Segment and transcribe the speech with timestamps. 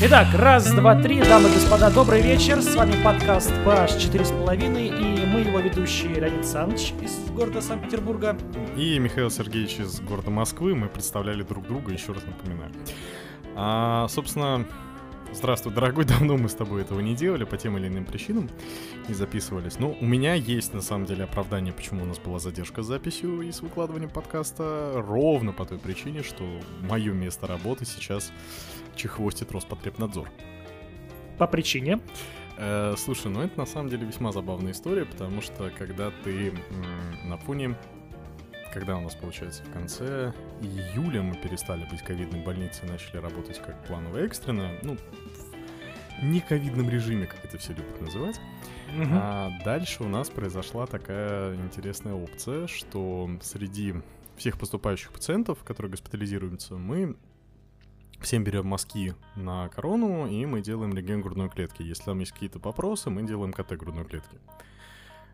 [0.00, 2.62] Итак, раз, два, три, дамы и господа, добрый вечер.
[2.62, 8.36] С вами подкаст PH 4,5 и мы его ведущие Леонид Саныч из города Санкт-Петербурга.
[8.76, 10.76] И Михаил Сергеевич из города Москвы.
[10.76, 12.72] Мы представляли друг друга, еще раз напоминаю.
[13.56, 14.66] А, собственно,
[15.32, 18.50] Здравствуй, дорогой, давно мы с тобой этого не делали по тем или иным причинам,
[19.08, 19.78] не записывались.
[19.78, 23.40] Но у меня есть, на самом деле, оправдание, почему у нас была задержка с записью
[23.40, 26.44] и с выкладыванием подкаста, ровно по той причине, что
[26.82, 28.30] мое место работы сейчас
[28.94, 30.30] чехвостит Роспотребнадзор.
[31.38, 32.00] По причине?
[32.58, 37.28] Э, слушай, ну это на самом деле весьма забавная история, потому что когда ты м,
[37.30, 37.74] на фоне
[38.72, 43.60] когда у нас, получается, в конце июля мы перестали быть ковидной больницей и начали работать
[43.60, 44.96] как планово экстренно, ну,
[46.20, 48.40] в не ковидном режиме, как это все любят называть.
[48.94, 49.10] Мгм.
[49.12, 53.94] А дальше у нас произошла такая интересная опция, что среди
[54.36, 57.16] всех поступающих пациентов, которые госпитализируются, мы
[58.20, 61.82] всем берем мазки на корону, и мы делаем рентген грудной клетки.
[61.82, 64.38] Если там есть какие-то вопросы, мы делаем КТ грудной клетки.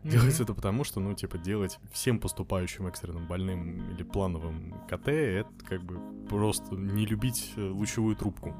[0.03, 5.49] Делается это потому, что, ну, типа, делать всем поступающим экстренным больным или плановым КТ, это
[5.67, 8.55] как бы просто не любить э, лучевую трубку.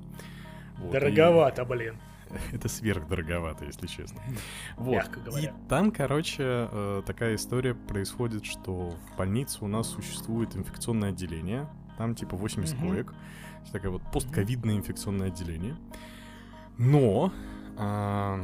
[0.77, 1.97] Вот, и Дороговато, блин.
[2.51, 4.21] Это сверхдороговато, если честно.
[4.77, 4.93] Вот.
[4.93, 5.49] Мягко говоря.
[5.49, 11.67] И там, короче, э, такая история происходит, что в больнице у нас существует инфекционное отделение.
[11.97, 12.89] Там типа 80 Мгм.
[12.89, 13.13] коек.
[13.71, 15.75] Такое вот постковидное инфекционное отделение.
[16.77, 17.31] Но
[17.77, 18.39] а,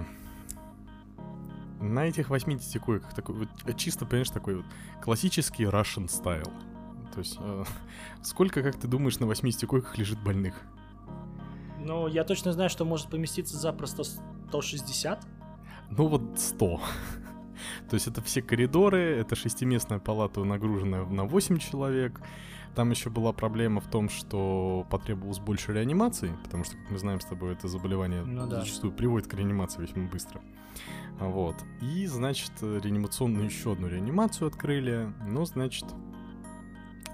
[1.80, 4.66] на этих 80 койках такой вот э, чисто, понимаешь, такой вот
[5.02, 6.52] классический Russian style.
[7.14, 7.64] То есть, э,
[8.24, 10.56] сколько, как ты думаешь, на 80 койках лежит больных?
[11.80, 15.26] Ну, я точно знаю, что может поместиться запросто 160.
[15.92, 16.82] Ну вот 100.
[17.90, 22.22] То есть это все коридоры, это шестиместная палата, нагруженная на 8 человек.
[22.76, 27.22] Там еще была проблема в том, что потребовалось больше реанимаций, потому что, как мы знаем
[27.22, 28.60] с тобой, это заболевание Ну да.
[28.60, 30.42] зачастую приводит к реанимации весьма быстро.
[31.20, 31.56] Вот.
[31.82, 35.14] И, значит, реанимационную еще одну реанимацию открыли.
[35.26, 35.86] Ну, значит,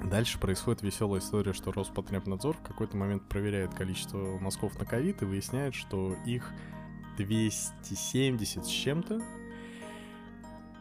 [0.03, 5.25] дальше происходит веселая история, что Роспотребнадзор в какой-то момент проверяет количество мазков на ковид и
[5.25, 6.51] выясняет, что их
[7.17, 9.15] 270 с чем-то.
[9.15, 9.23] Это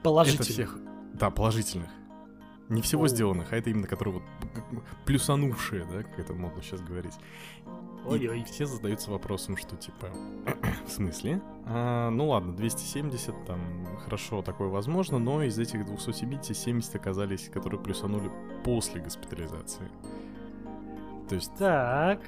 [0.03, 0.45] Положительно.
[0.45, 0.79] всех...
[1.13, 1.91] Да, положительных.
[2.71, 4.23] Не всего сделанных, а это именно которые вот
[5.05, 7.15] плюсанувшие, да, как это модно сейчас говорить.
[8.07, 8.45] И Ой-ой.
[8.45, 10.09] все задаются вопросом, что типа,
[10.87, 11.43] в смысле?
[11.67, 13.61] А, ну ладно, 270, там,
[14.05, 18.31] хорошо, такое возможно, но из этих 270 70 оказались, которые плюсанули
[18.65, 19.91] после госпитализации.
[21.29, 22.21] То есть, Так.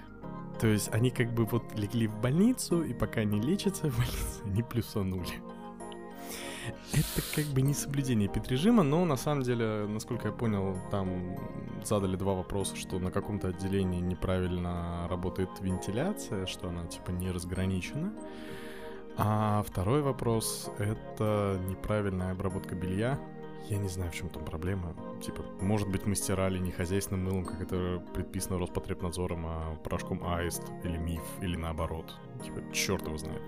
[0.61, 4.43] то есть они как бы вот легли в больницу, и пока они лечатся в больнице,
[4.45, 5.41] они плюсанули.
[7.15, 11.37] Это как бы не соблюдение петрежима, но на самом деле, насколько я понял, там
[11.85, 18.13] задали два вопроса, что на каком-то отделении неправильно работает вентиляция, что она типа не разграничена.
[19.19, 23.19] А второй вопрос— это неправильная обработка белья.
[23.69, 24.95] Я не знаю, в чем там проблема.
[25.23, 30.63] Типа, может быть, мы стирали не хозяйственным мылом, как это предписано Роспотребнадзором, а порошком аист
[30.83, 32.17] или миф, или наоборот.
[32.43, 33.43] Типа, черт его знает.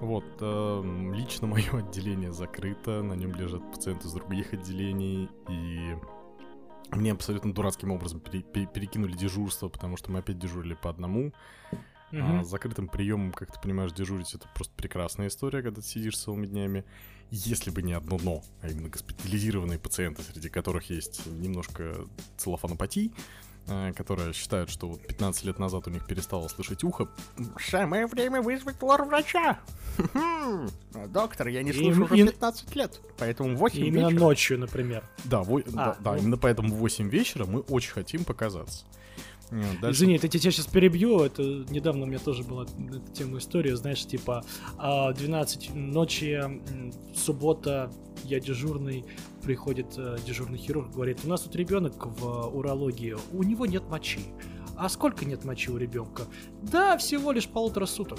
[0.00, 5.96] Вот, эм, лично мое отделение закрыто, на нем лежат пациенты из других отделений, и
[6.92, 11.32] мне абсолютно дурацким образом пере- пере- перекинули дежурство, потому что мы опять дежурили по одному.
[12.12, 12.44] А Мгм.
[12.44, 16.46] с закрытым приемом, как ты понимаешь, дежурить это просто прекрасная история, когда ты сидишь целыми
[16.46, 16.84] днями.
[17.30, 21.96] Если бы не одно но, а именно госпитализированные пациенты, среди которых есть немножко
[22.36, 23.10] целлофанопатий, э,
[23.96, 27.08] которые считают, что вот 15 лет назад у них перестало слышать ухо.
[27.60, 29.58] Самое время вызвать лор-врача.
[31.08, 34.58] Доктор, я не слышу слышу уже уже И- 15 лет, поэтому 8 И Именно ночью,
[34.58, 35.02] например.
[35.24, 36.18] Да, во- да, да, ну.
[36.18, 38.84] именно поэтому в 8 вечера мы очень хотим показаться.
[39.50, 41.20] Э, дальше- Извини, это я тебя сейчас перебью.
[41.20, 43.76] Это недавно у меня тоже была на эту тему история.
[43.76, 44.44] Знаешь, типа
[44.78, 47.90] а, 12 ночи, м, суббота,
[48.24, 49.04] я дежурный,
[49.42, 54.20] приходит э, дежурный хирург, говорит, у нас тут ребенок в урологии, у него нет мочи.
[54.76, 56.24] А сколько нет мочи у ребенка?
[56.62, 58.18] Да, всего лишь полутора суток.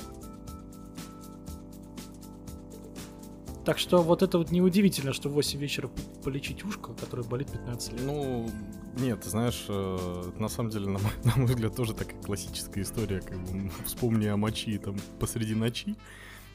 [3.68, 5.90] Так что вот это вот неудивительно, что в 8 вечера
[6.24, 8.02] полечить ушко, которое болит 15 лет.
[8.02, 8.50] Ну,
[8.98, 12.82] нет, ты знаешь, э, на самом деле, на мой, на мой взгляд, тоже такая классическая
[12.84, 15.98] история, как бы вспомни о мочи там посреди ночи.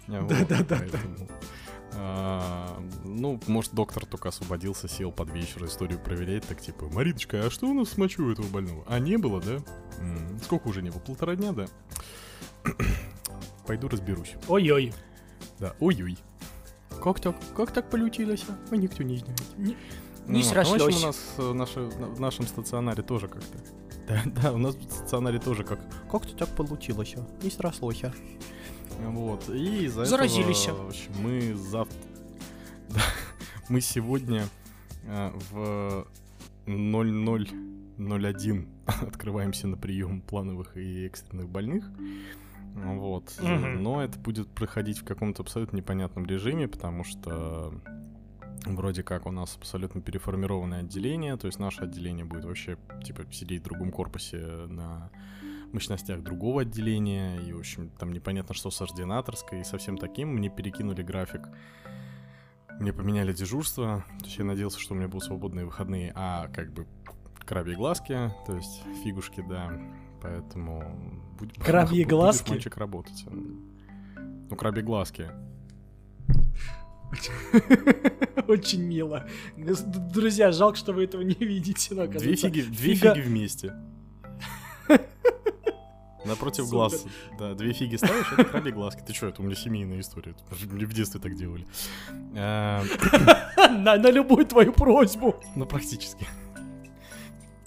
[0.09, 0.89] А, вот,
[1.97, 7.51] а, ну, может, доктор только освободился, сел под вечер историю проверять, так типа, Мариночка, а
[7.51, 8.85] что у нас с мочой у этого больного?
[8.89, 9.59] А не было, да?
[10.43, 11.01] Сколько уже не было?
[11.01, 11.67] Полтора дня, да?
[13.67, 14.33] Пойду разберусь.
[14.49, 14.95] Ой-ой.
[15.59, 16.17] Да, ой-ой.
[17.03, 18.45] Как так, как так получилось?
[18.71, 19.41] А никто не знает.
[19.59, 19.77] Не,
[20.27, 20.45] Ну, не.
[20.45, 23.59] Ну, в общем, у нас э, наши- на- в нашем стационаре тоже как-то.
[24.09, 25.79] Да, да, у нас в стационаре тоже как.
[26.11, 27.25] Как-то так получилось, а?
[27.45, 28.13] Не срослось, а?
[29.07, 29.49] Вот.
[29.49, 30.65] И из-за Заразились.
[30.67, 31.99] этого, в общем, мы завтра.
[32.91, 33.01] Да,
[33.69, 34.47] мы сегодня
[35.07, 36.07] э, в
[36.67, 41.85] 0001 открываемся на прием плановых и экстренных больных.
[42.75, 43.35] Вот.
[43.41, 47.75] Но это будет проходить в каком-то абсолютно непонятном режиме, потому что
[48.65, 53.63] вроде как у нас абсолютно переформированное отделение, то есть наше отделение будет вообще типа сидеть
[53.63, 54.39] в другом корпусе
[54.69, 55.11] на
[55.73, 60.29] мощностях другого отделения, и, в общем, там непонятно, что с ординаторской, и совсем таким.
[60.29, 61.49] Мне перекинули график,
[62.79, 66.73] мне поменяли дежурство, то есть я надеялся, что у меня будут свободные выходные, а как
[66.73, 66.87] бы
[67.47, 69.81] крабьи глазки, то есть фигушки, да,
[70.23, 70.83] поэтому...
[71.39, 72.51] будь- Крабьи глазки?
[72.51, 73.25] мальчик, работать.
[73.31, 75.31] Ну, крабьи глазки.
[78.49, 79.27] Очень мило.
[79.57, 81.95] Друзья, жалко, что вы этого не видите.
[81.95, 83.75] но, Две фиги, две фига- фиги вместе.
[86.25, 86.71] Напротив Супер.
[86.77, 87.05] глаз.
[87.39, 89.03] Да, две фиги ставишь, это крабьи глазки.
[89.07, 90.35] Ты что, это у меня семейная история.
[90.71, 91.67] Мне в детстве так делали.
[92.37, 92.83] А,
[93.71, 95.35] на любую твою просьбу.
[95.57, 96.27] Ну, практически.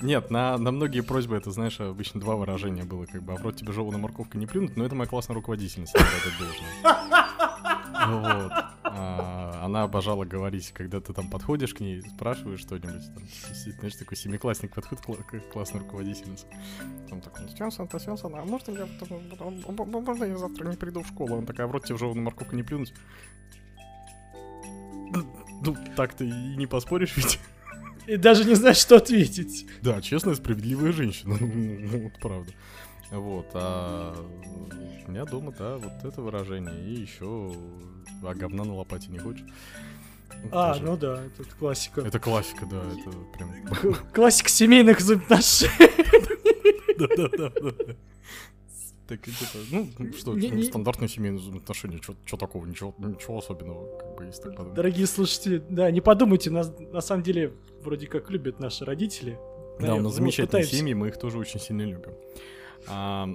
[0.05, 3.41] Нет, на, на многие просьбы это, знаешь, обычно два выражения было, как бы, а в
[3.41, 7.25] рот тебе жевана морковка не плюнуть, но это моя классная руководительница, отдать должное.
[8.07, 8.51] Вот.
[8.83, 13.23] А, она обожала говорить, когда ты там подходишь к ней, спрашиваешь что-нибудь, там,
[13.79, 16.45] знаешь, такой семиклассник подходит кла- к классной руководительнице.
[17.09, 19.23] Там такой, Стенсон, Стенсон, а можно я, потом-
[20.03, 21.35] можно я завтра не приду в школу?
[21.37, 22.93] Он такая, в рот тебе жеваную морковку не плюнуть.
[25.63, 27.39] Ну, так ты и не поспоришь ведь.
[28.07, 29.65] И даже не знаешь, что ответить.
[29.81, 31.37] Да, честная, справедливая женщина.
[32.05, 32.51] Вот правда.
[33.11, 34.15] Вот, а
[35.07, 36.73] у меня дома, да, вот это выражение.
[36.85, 37.53] И еще,
[38.23, 39.45] а говна на лопате не хочешь?
[40.51, 40.85] А, тоже.
[40.85, 42.01] ну да, это классика.
[42.01, 43.95] Это классика, да, это прям...
[44.13, 45.71] Классика семейных взаимоотношений.
[46.97, 47.51] Да-да-да.
[49.07, 53.97] Так, типа, ну, что, Не- ну, не- стандартные семейные взаимоотношения, что такого, ничего, ничего особенного,
[53.99, 54.73] как бы, если так подумать.
[54.75, 59.37] Дорогие слушатели, да, не подумайте, нас на самом деле вроде как любят наши родители.
[59.79, 60.75] Да, у Ну, нас замечательные пытаемся.
[60.75, 62.13] семьи, мы их тоже очень сильно любим.
[62.87, 63.27] А,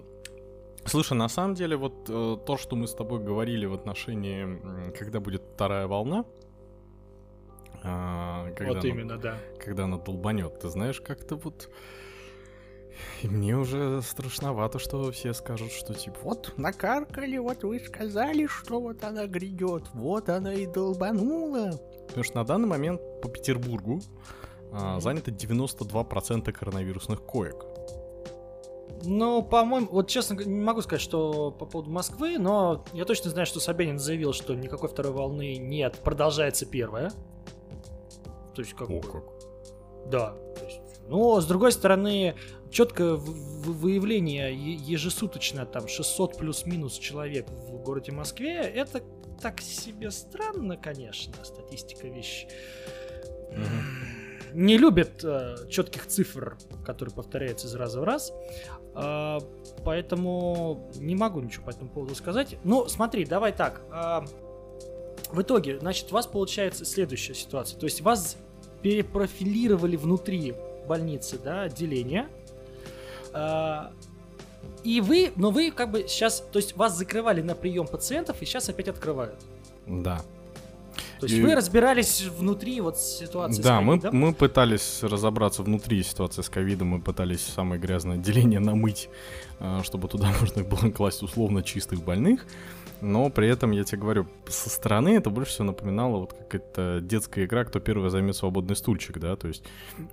[0.87, 4.61] слушай, на самом деле, вот э, то, что мы с тобой говорили в отношении,
[4.99, 6.25] когда будет вторая волна,
[7.83, 9.39] а, когда, Вот она, именно, да.
[9.65, 11.71] когда она долбанет, ты знаешь, как-то вот...
[13.23, 18.81] И мне уже страшновато, что все скажут, что типа, вот накаркали, вот вы сказали, что
[18.81, 21.79] вот она грядет, вот она и долбанула.
[22.09, 24.01] Потому что на данный момент по Петербургу
[24.73, 27.67] а, занято 92% коронавирусных коек.
[29.03, 33.47] Ну, по-моему, вот честно не могу сказать, что по поводу Москвы, но я точно знаю,
[33.47, 37.11] что Собянин заявил, что никакой второй волны нет, продолжается первая.
[38.55, 39.01] То есть как бы...
[40.07, 40.35] Да.
[41.11, 42.37] Но, с другой стороны,
[42.71, 49.03] четкое выявление ежесуточно там 600 плюс-минус человек в городе Москве, это
[49.43, 52.47] так себе странно, конечно, статистика вещь.
[54.55, 55.25] Не любят
[55.69, 58.33] четких цифр, которые повторяются из раза в раз.
[58.95, 59.39] А,
[59.85, 62.57] поэтому не могу ничего по этому поводу сказать.
[62.63, 63.83] Ну, смотри, давай так.
[63.91, 64.25] а,
[65.31, 67.79] в итоге, значит, у вас получается следующая ситуация.
[67.79, 68.37] То есть вас
[68.83, 70.55] перепрофилировали внутри
[70.95, 72.27] больницы, да, отделения.
[73.33, 73.93] А,
[74.83, 78.45] и вы, но вы как бы сейчас, то есть вас закрывали на прием пациентов и
[78.45, 79.37] сейчас опять открывают.
[79.87, 80.21] Да.
[81.21, 84.17] То есть И- вы разбирались внутри вот ситуации с Да, мы, ковидом.
[84.21, 89.09] мы пытались разобраться внутри ситуации с ковидом, мы пытались самое грязное отделение намыть,
[89.61, 92.45] а, чтобы туда можно было класть условно чистых больных.
[93.01, 97.45] Но при этом, я тебе говорю, со стороны это больше всего напоминало вот какая-то детская
[97.47, 99.65] игра, кто первый займет свободный стульчик, да, то есть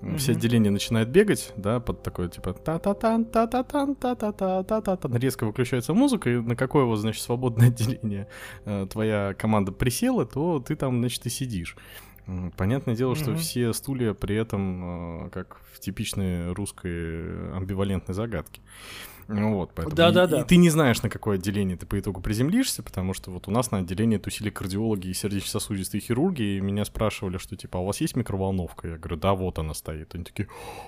[0.01, 5.93] м, все отделения начинают бегать, да, под такое типа та-та-тан, та-та-тан, та-та-та, та-та-тан, резко выключается
[5.93, 8.27] музыка, и на какое вот, значит, свободное отделение
[8.65, 11.75] э, твоя команда присела, то ты там, значит, и сидишь.
[12.57, 13.39] Понятное дело, что Мгм.
[13.39, 18.59] все стулья при этом э, как в типичной русской амбивалентной загадке.
[19.27, 20.39] Ну Вот, поэтому Да-да-да.
[20.39, 23.47] и, и ты не знаешь, на какое отделение ты по итогу приземлишься, потому что вот
[23.47, 27.81] у нас на отделении тусили кардиологи и сердечно-сосудистые хирурги, и меня спрашивали, что типа, а
[27.81, 28.87] у вас есть микроволновка?
[28.87, 30.15] Я говорю, да, вот она стоит.
[30.15, 30.47] Они такие,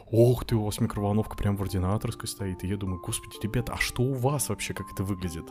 [0.10, 2.64] ох ты, у вас микроволновка прям в ординаторской стоит.
[2.64, 5.46] И я думаю, господи, ребята, а что у вас вообще, как это выглядит?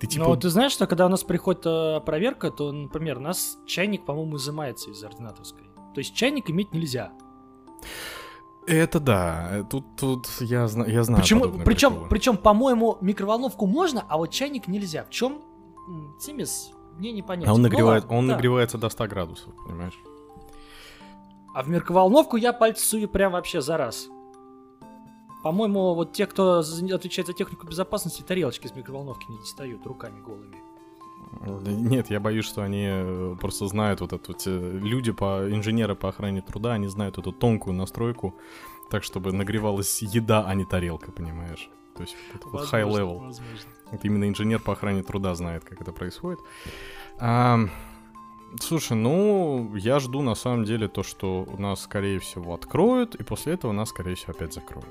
[0.00, 0.24] Ты типа...
[0.24, 4.04] Ну, ты знаешь, что когда у нас приходит э, проверка, то, например, у нас чайник,
[4.04, 5.64] по-моему, изымается из ординаторской.
[5.94, 7.12] То есть чайник иметь нельзя.
[8.66, 11.44] Это да, э, тут, тут я, зна- я знаю Почему?
[11.64, 12.08] Причем, приколы.
[12.08, 15.04] причем, по-моему, микроволновку можно, а вот чайник нельзя.
[15.04, 15.42] В чем
[16.18, 17.46] цимис мне не понять.
[17.48, 18.34] А он, нагревает, ладно, он да.
[18.34, 19.98] нагревается до 100 градусов, понимаешь?
[21.54, 24.08] А в микроволновку я пальцы сую прям вообще за раз.
[25.42, 30.56] По-моему, вот те, кто отвечает за технику безопасности, тарелочки из микроволновки не достают руками голыми.
[31.40, 34.32] Нет, я боюсь, что они э, просто знают вот эту...
[34.32, 38.34] те- Люди, по, инженеры по охране труда, они знают эту тонкую настройку,
[38.90, 41.68] так, чтобы нагревалась еда, а не тарелка, понимаешь?
[41.96, 43.18] То есть вот это вот high level.
[43.18, 43.70] возможно.
[43.90, 46.40] Это именно инженер по охране труда знает, как это происходит.
[47.18, 47.60] А,
[48.60, 53.22] слушай, ну, я жду на самом деле то, что у нас, скорее всего, откроют, и
[53.22, 54.88] после этого нас, скорее всего, опять закроют.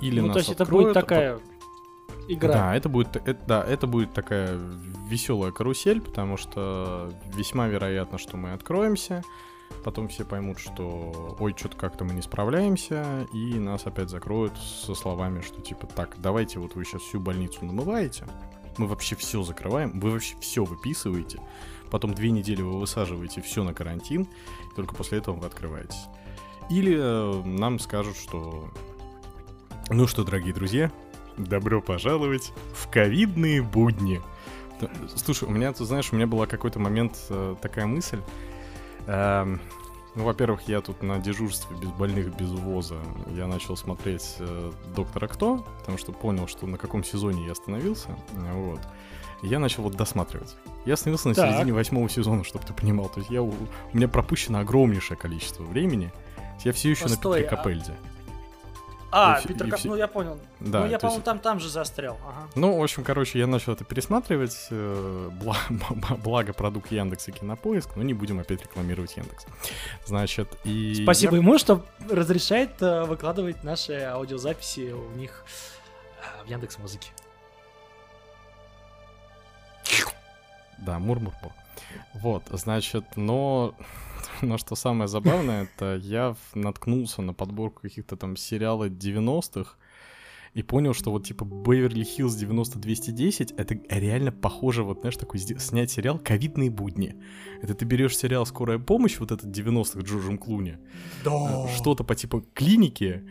[0.00, 1.40] Или ну, нас то есть это откроют, будет а такая
[2.28, 2.52] игра.
[2.52, 4.58] да, это будет, это, да, это будет такая
[5.08, 9.22] веселая карусель, потому что весьма вероятно, что мы откроемся,
[9.84, 14.94] потом все поймут, что ой, что-то как-то мы не справляемся, и нас опять закроют со
[14.94, 18.26] словами, что типа так, давайте вот вы сейчас всю больницу намываете,
[18.76, 21.40] мы вообще все закрываем, вы вообще все выписываете,
[21.90, 26.06] потом две недели вы высаживаете все на карантин, и только после этого вы открываетесь.
[26.70, 28.68] Или э, нам скажут, что
[29.90, 30.92] ну что, дорогие друзья,
[31.38, 34.20] добро пожаловать в ковидные будни.
[35.16, 38.20] Слушай, у меня, ты знаешь, у меня была какой-то момент э, такая мысль.
[39.06, 39.60] Эм,
[40.14, 42.96] ну, во-первых, я тут на дежурстве без больных, без увоза.
[43.34, 48.08] Я начал смотреть э, Доктора Кто, потому что понял, что на каком сезоне я остановился.
[48.32, 48.80] Вот.
[49.42, 50.56] Я начал вот досматривать.
[50.84, 51.50] Я остановился на Так.
[51.50, 53.08] середине восьмого сезона, чтобы ты понимал.
[53.08, 56.12] То есть я, у, у меня пропущено огромнейшее количество времени.
[56.64, 57.92] Я все еще Постой, на Питере а- Капельде.
[57.92, 58.17] А,
[59.10, 60.38] И всё- Питер и Кап- всё- ну я понял.
[60.60, 62.18] Да, ну я, то есть- по-моему, там, там же застрял.
[62.26, 62.48] Ага.
[62.56, 64.54] Ну, в общем, короче, я начал это пересматривать.
[64.70, 69.46] э, бла- б- Благо, продукт Яндекса Кинопоиск, но не будем опять рекламировать Яндекс.
[70.04, 71.00] Значит, и...
[71.04, 75.44] Спасибо я- ему, что разрешает э, выкладывать наши аудиозаписи у них
[76.20, 77.08] э, в Яндекс Музыке.
[80.78, 81.52] Да, мур-мур-мур.
[82.14, 83.74] Вот, значит, но...
[84.42, 89.76] Но что самое забавное, это я наткнулся на подборку каких-то там сериалов 90-х
[90.54, 95.90] и понял, что вот типа Беверли Хиллз 90-210 это реально похоже, вот знаешь, такой снять
[95.90, 97.14] сериал «Ковидные будни».
[97.62, 100.78] Это ты берешь сериал «Скорая помощь», вот этот 90-х Джорджем Клуни,
[101.24, 101.66] Да.
[101.66, 103.24] э, что-то по типу клиники,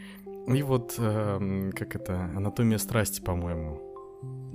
[0.48, 3.82] и вот, эм, как это, «Анатомия страсти», по-моему.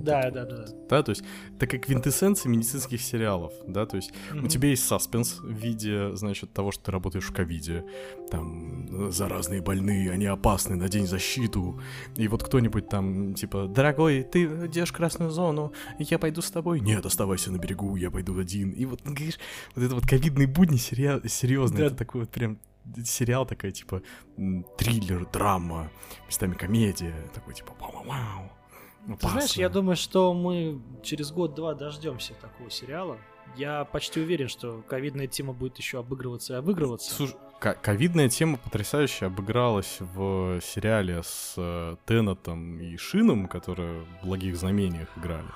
[0.03, 0.65] Да, да, да.
[0.89, 1.23] Да, то есть
[1.59, 4.47] такая квинтэссенция медицинских сериалов, да, то есть у Мгм.
[4.47, 7.85] тебя есть саспенс в виде, значит, того, что ты работаешь в ковиде,
[8.29, 11.79] там, заразные больные, они опасны, надень защиту,
[12.15, 17.05] и вот кто-нибудь там, типа, дорогой, ты в красную зону, я пойду с тобой, нет,
[17.05, 19.39] оставайся на берегу, я пойду один, и вот, говоришь,
[19.75, 21.85] вот это вот ковидные будни серьезно, Да.
[21.85, 22.57] это такой вот прям
[23.05, 24.01] сериал такой, типа,
[24.77, 25.89] триллер, драма,
[26.27, 28.51] местами комедия, такой, типа, вау-вау-вау.
[29.07, 33.17] Ты знаешь, я думаю, что мы через год-два дождемся такого сериала.
[33.55, 37.13] Я почти уверен, что ковидная тема будет еще обыгрываться и обыгрываться.
[37.13, 44.25] Слушай, ко- ковидная тема потрясающе обыгралась в сериале с э, Теннетом и Шином, которые в
[44.25, 45.49] «Благих знамениях» играли.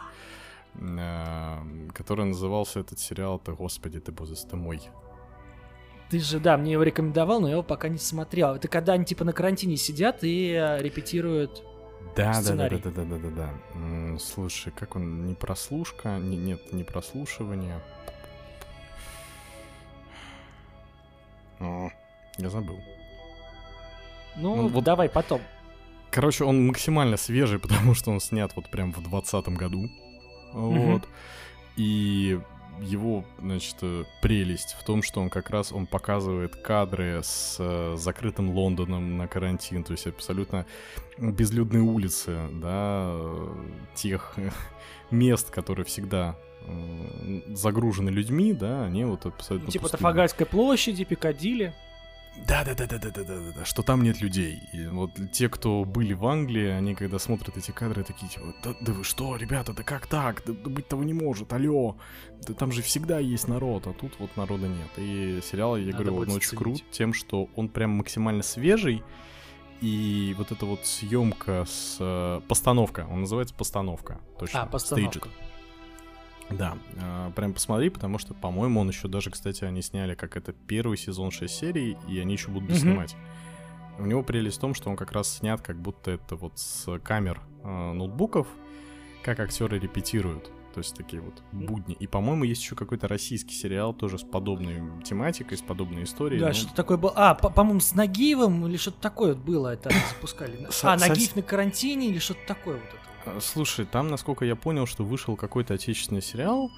[0.75, 4.81] Э, который назывался этот сериал-то, господи ты, боже ты мой.
[6.09, 8.55] Ты же, да, мне его рекомендовал, но я его пока не смотрел.
[8.55, 11.63] Это когда они типа на карантине сидят и э, репетируют.
[12.15, 12.77] Да, да, да, да, Сценарий.
[12.79, 14.19] да, да, да, да, да.
[14.19, 17.79] Слушай, как он, не прослушка, не, нет, не прослушивание.
[21.59, 21.89] О,
[22.37, 22.79] я забыл.
[24.35, 25.41] Ну, Ну, вот- давай потом.
[26.11, 29.89] Короче, он максимально свежий, потому что он снят вот прям в двадцатом году.
[30.53, 30.91] Мгм.
[30.93, 31.07] Вот.
[31.75, 32.39] И
[32.81, 37.95] его, значит, э, прелесть в том, что он как раз он показывает кадры с э,
[37.97, 40.65] закрытым Лондоном на карантин, то есть абсолютно
[41.17, 43.55] безлюдные улицы, да, э,
[43.95, 44.35] тех
[45.11, 46.37] мест, которые всегда
[47.47, 49.99] загружены людьми, да, они вот абсолютно типа пустые.
[49.99, 51.73] Тафагальской площади, Пикадилли.
[52.45, 54.61] Да, да, да, да, да, да, да, да, что там нет людей.
[54.73, 58.75] И вот те, кто были в Англии, они когда смотрят эти кадры, такие типа, да,
[58.79, 60.43] да вы что, ребята, да как так?
[60.45, 61.97] Да, да быть того не может, алло.
[62.47, 64.89] Да там же всегда есть народ, а тут вот народа нет.
[64.97, 69.03] И сериал, я Надо говорю, он очень крут тем, что он прям максимально свежий.
[69.81, 74.63] И вот эта вот съемка с э, постановка, он называется постановка, точно.
[74.63, 75.29] А постановка.
[75.29, 75.46] Staged.
[76.49, 80.53] Да, э, прям посмотри, потому что, по-моему, он еще даже, кстати, они сняли как это
[80.53, 83.15] первый сезон 6 серий, и они еще будут снимать.
[83.99, 86.99] У него прелесть в том, что он как раз снят, как будто это вот с
[86.99, 88.47] камер э, ноутбуков,
[89.23, 90.51] как актеры репетируют.
[90.73, 91.95] То есть такие вот будни.
[91.95, 96.39] И, по-моему, есть еще какой-то российский сериал тоже с подобной тематикой, с подобной историей.
[96.39, 97.11] Да, но- что такое было?
[97.15, 100.67] А, по- по-моему, с Нагиевым или что-то такое вот было, это запускали.
[100.83, 103.06] А, Нагиев на карантине или что-то такое вот это.
[103.27, 106.71] А, Слушай, там, насколько я понял, что вышел какой-то отечественный сериал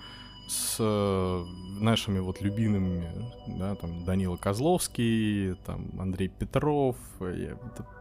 [0.47, 1.45] с э,
[1.79, 3.07] нашими вот любимыми,
[3.47, 7.55] да, там Данила Козловский, там Андрей Петров, я,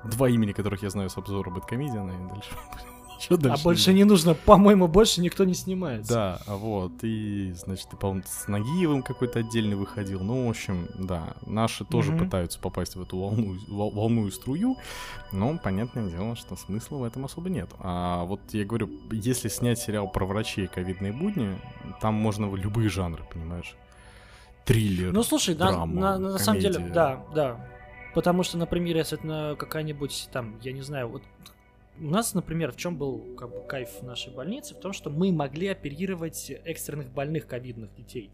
[0.04, 2.50] два имени, которых я знаю с обзора Бэткомедиана, и дальше
[3.30, 3.54] а?
[3.54, 6.12] А больше не нужно, по-моему, больше никто не снимается.
[6.12, 10.20] Да, вот, и, значит, ты, по-моему, с Нагиевым какой-то отдельный выходил.
[10.20, 14.76] Ну, в общем, да, наши тоже пытаются попасть в эту волну, и струю,
[15.32, 17.68] но, понятное дело, что смысла в этом особо нет.
[17.80, 21.58] А вот я говорю, если снять сериал про врачей и ковидные будни,
[22.00, 23.74] там можно любые жанры, понимаешь?
[24.64, 27.68] Триллер, Ну, слушай, драма, на, на, на самом деле, да, да.
[28.14, 31.22] Потому что, например, если это какая-нибудь там, я не знаю, вот
[32.00, 34.74] у нас, например, в чем был как бы, кайф нашей больницы?
[34.74, 38.30] В том, что мы могли оперировать экстренных больных ковидных детей.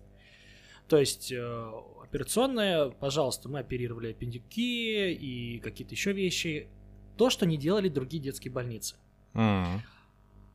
[0.88, 6.68] То есть э, операционная, пожалуйста, мы оперировали аппендики и какие-то еще вещи.
[7.16, 8.96] То, что не делали другие детские больницы.
[9.34, 9.80] Mm.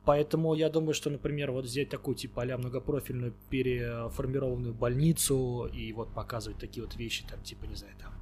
[0.04, 6.14] Поэтому я думаю, что, например, вот взять такую типа а многопрофильную переформированную больницу и вот
[6.14, 8.12] показывать такие вот вещи, там, типа, не знаю, там,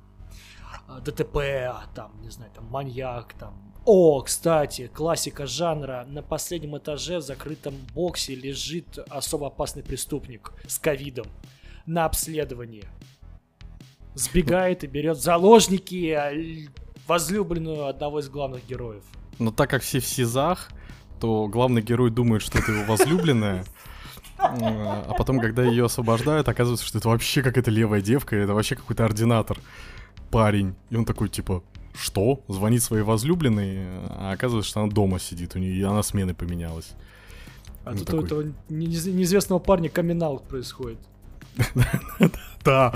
[1.03, 1.37] ДТП,
[1.69, 6.05] а там, не знаю, там, маньяк, там, о, кстати, классика жанра.
[6.09, 11.27] На последнем этаже в закрытом боксе лежит особо опасный преступник с ковидом
[11.87, 12.85] на обследовании.
[14.15, 16.33] Сбегает и берет заложники а,
[17.07, 19.05] возлюбленную одного из главных героев.
[19.39, 20.69] Но так как все в СИЗах,
[21.19, 23.65] то главный герой думает, что это его возлюбленная.
[24.37, 29.05] А потом, когда ее освобождают, оказывается, что это вообще какая-то левая девка, это вообще какой-то
[29.05, 29.59] ординатор,
[30.31, 30.75] парень.
[30.91, 31.63] И он такой, типа,
[31.95, 32.41] что?
[32.49, 36.93] Звонит своей возлюбленной, а оказывается, что она дома сидит, у нее и она смены поменялась.
[37.85, 38.21] А ну, тут такой...
[38.21, 40.99] у этого неизвестного парня камин происходит.
[42.65, 42.93] Да.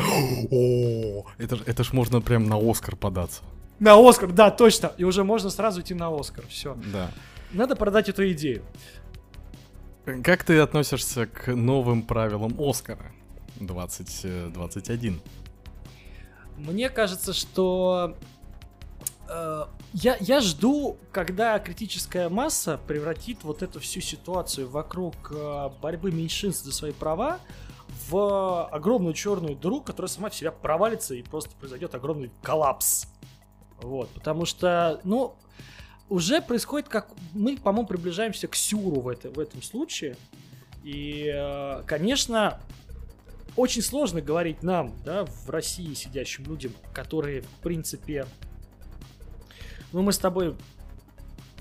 [0.50, 3.42] О, это ж, это ж можно прям на Оскар податься.
[3.78, 4.92] На Оскар, да, точно.
[4.99, 6.45] И уже можно сразу идти на Оскар.
[6.49, 6.76] Все.
[6.92, 7.11] Да.
[7.52, 8.62] Надо продать эту идею.
[10.04, 13.12] Как ты относишься к новым правилам Оскара
[13.61, 15.21] 2021?
[16.66, 18.16] Мне кажется, что
[19.33, 26.12] Э, я, я жду, когда критическая масса превратит вот эту всю ситуацию вокруг э, борьбы
[26.12, 27.40] меньшинств за свои права
[28.09, 33.07] в огромную черную дыру, которая сама в себя провалится и просто произойдет огромный коллапс.
[33.81, 35.35] Вот, потому что, ну,
[36.09, 37.09] уже происходит как...
[37.33, 40.16] Мы, по-моему, приближаемся к Сюру в, это, в этом случае.
[40.83, 42.61] И, э, конечно,
[43.57, 48.27] очень сложно говорить нам, да, в России сидящим людям, которые, в принципе,
[49.93, 50.57] ну, мы с тобой,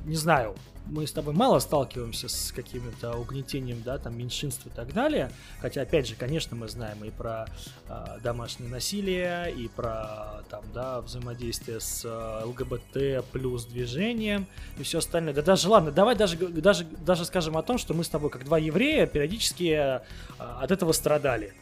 [0.06, 4.94] не знаю, мы с тобой мало сталкиваемся с каким-то угнетением, да, там, меньшинств и так
[4.94, 5.32] далее.
[5.60, 7.48] Хотя, опять же, конечно, мы знаем и про
[7.88, 15.00] э, домашнее насилие, и про, там, да, взаимодействие с э, ЛГБТ плюс движением и все
[15.00, 15.34] остальное.
[15.34, 18.44] Да даже, ладно, давай даже, даже, даже скажем о том, что мы с тобой, как
[18.44, 20.02] два еврея, периодически э,
[20.38, 21.54] от этого страдали.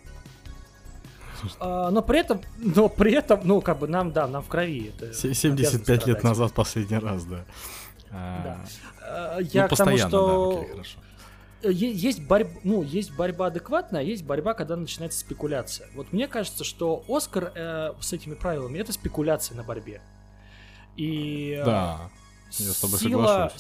[1.60, 4.94] А, но при этом, но при этом, ну, как бы нам, да, нам в крови.
[4.98, 7.46] Это 75 лет назад последний раз, да.
[8.12, 8.58] А, да.
[9.02, 10.52] А, я ну, к тому, что...
[10.52, 15.88] Да, окей, есть борьба, ну, есть борьба адекватная, а есть борьба, когда начинается спекуляция.
[15.96, 20.02] Вот мне кажется, что Оскар э, с этими правилами это спекуляция на борьбе.
[20.96, 22.10] И э, да,
[22.58, 23.52] я с тобой сила.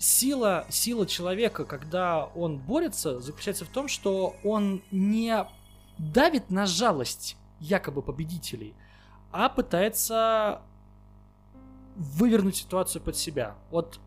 [0.00, 5.44] Сила, сила человека, когда он борется, заключается в том, что он не
[5.98, 8.74] давит на жалость якобы победителей,
[9.32, 10.62] а пытается
[11.96, 13.56] вывернуть ситуацию под себя.
[13.70, 14.00] Вот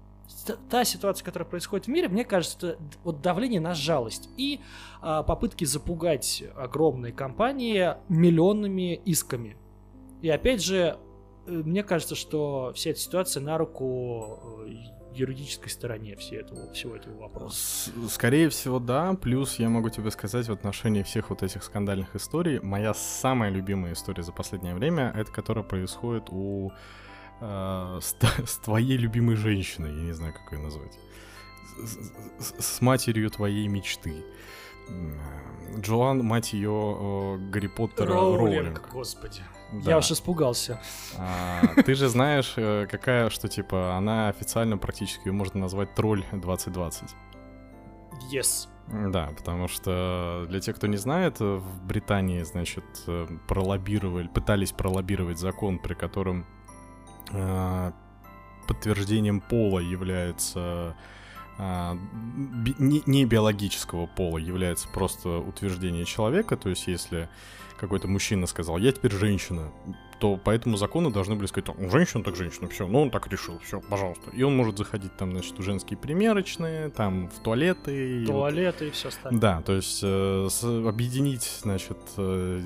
[0.69, 4.61] та ситуация, которая происходит в мире, мне кажется, это вот давление на жалость и
[5.01, 9.57] а, попытки запугать огромные компании миллионными исками.
[10.21, 10.97] И опять же,
[11.47, 16.95] э, мне кажется, что вся эта ситуация на руку э, юридической стороне все этого, всего
[16.95, 17.91] этого вопроса?
[18.09, 19.13] Скорее всего, да.
[19.13, 23.93] Плюс я могу тебе сказать в отношении всех вот этих скандальных историй, моя самая любимая
[23.93, 26.71] история за последнее время, это которая происходит у
[27.39, 30.97] э, с, с твоей любимой женщиной, я не знаю, как ее назвать,
[31.77, 34.23] с, с, с матерью твоей мечты.
[35.77, 38.39] Джоан, мать ее, э, Гарри Поттера Роулинг.
[38.39, 38.89] Роулинг.
[38.91, 39.41] Господи.
[39.71, 39.91] Да.
[39.91, 40.81] Я уж испугался.
[41.17, 46.25] А, ты же знаешь, э, какая, что типа, она официально практически ее можно назвать тролль
[46.31, 47.09] 2020.
[48.31, 48.67] Yes.
[48.87, 55.39] Да, потому что для тех, кто не знает, в Британии, значит, э, пролоббировали, пытались пролоббировать
[55.39, 56.45] закон, при котором
[57.31, 57.91] э,
[58.67, 60.95] подтверждением пола является
[61.57, 61.97] э,
[62.79, 67.29] не, биологического пола, является просто утверждение человека, то есть если
[67.79, 69.71] какой-то мужчина сказал, я теперь женщина,
[70.21, 73.27] то по этому закону должны были сказать, ну, женщина так женщина, все, ну он так
[73.27, 74.29] решил, все, пожалуйста.
[74.31, 78.23] И он может заходить там, значит, в женские примерочные, там в туалеты.
[78.27, 79.41] Туалеты и, и все остальное.
[79.41, 82.61] Да, то есть э, с, объединить, значит, э,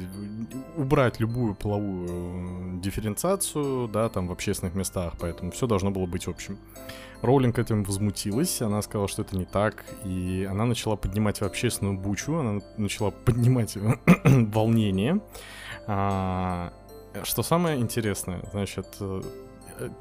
[0.75, 6.57] убрать любую половую дифференциацию, да, там в общественных местах, поэтому все должно было быть общим.
[7.25, 12.35] Роулинг этим возмутилась, она сказала, что это не так, и она начала поднимать общественную бучу,
[12.35, 13.75] она начала поднимать
[14.23, 15.21] волнение.
[15.87, 16.71] А,
[17.23, 19.21] что самое интересное, значит, э,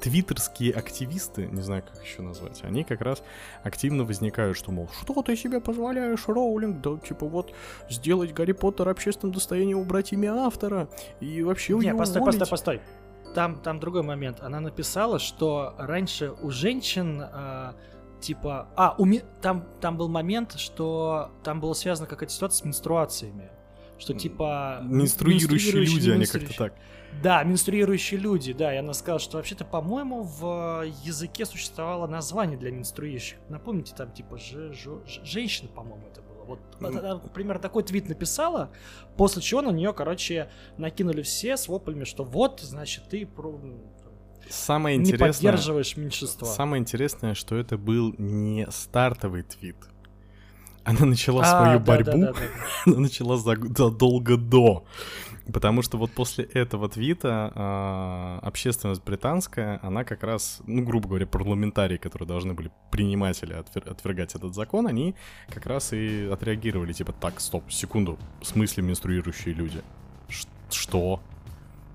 [0.01, 3.23] твиттерские активисты, не знаю, как еще назвать, они как раз
[3.63, 7.53] активно возникают, что, мол, что ты себе позволяешь, Роулинг, да, типа, вот,
[7.89, 10.87] сделать Гарри Поттер общественным достоянием, убрать имя автора,
[11.19, 12.39] и вообще Не, постой, уволить.
[12.39, 12.81] постой, постой.
[13.35, 14.39] Там, там другой момент.
[14.41, 17.21] Она написала, что раньше у женщин...
[17.21, 17.73] Э,
[18.21, 19.21] типа, а, у ми...
[19.41, 23.51] там, там был момент, что там было связано какая-то ситуация с менструациями
[23.97, 24.79] что типа...
[24.83, 26.73] Менструирующие, менструирующие люди, они как-то так.
[27.23, 28.73] Да, менструирующие люди, да.
[28.73, 33.37] И она сказала, что вообще-то, по-моему, в языке существовало название для менструирующих.
[33.49, 36.24] Напомните, там типа ж, ж, ж, женщина, по-моему, это.
[36.45, 36.99] Вот mm.
[36.99, 38.71] она, например, такой твит написала,
[39.17, 43.59] после чего на нее, короче, накинули все с воплями, что вот, значит, ты про,
[44.49, 46.47] Самое интересное, не поддерживаешь меньшинство.
[46.47, 49.77] Самое интересное, что это был не стартовый твит.
[50.85, 52.39] Она начала а, свою да, борьбу, да, да,
[52.85, 54.85] она начала задолго до.
[55.51, 61.27] Потому что вот после этого твита э, общественность британская, она как раз, ну, грубо говоря,
[61.27, 65.15] парламентарии, которые должны были принимать или отвер- отвергать этот закон, они
[65.49, 69.81] как раз и отреагировали, типа, так, стоп, секунду, в смысле менструирующие люди?
[70.29, 71.19] Ш- что?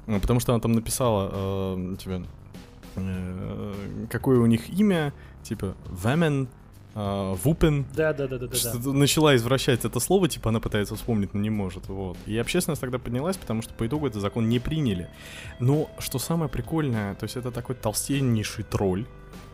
[0.07, 2.23] Ну, потому что она там написала, э, типа,
[2.97, 6.49] э, какое у них имя, типа, women
[6.95, 7.87] Вупен.
[7.95, 8.93] Да, да, да, да, да.
[8.93, 11.89] Начала извращать это слово, типа она пытается вспомнить, но не может.
[11.89, 12.17] Вот.
[12.27, 15.09] И общественность тогда поднялась, потому что по итогу этот закон не приняли.
[15.61, 19.07] Но что самое прикольное, то есть это такой толстеннейший тролль,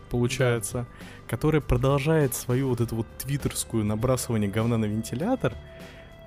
[0.09, 1.05] получается, да.
[1.27, 5.53] который продолжает свою вот эту вот твиттерскую набрасывание говна на вентилятор,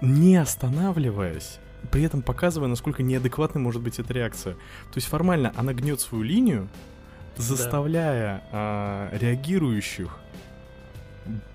[0.00, 1.58] не останавливаясь
[1.90, 4.54] при этом показывая, насколько неадекватной может быть эта реакция.
[4.54, 6.68] То есть формально она гнет свою линию,
[7.36, 8.42] заставляя да.
[8.52, 10.18] а, реагирующих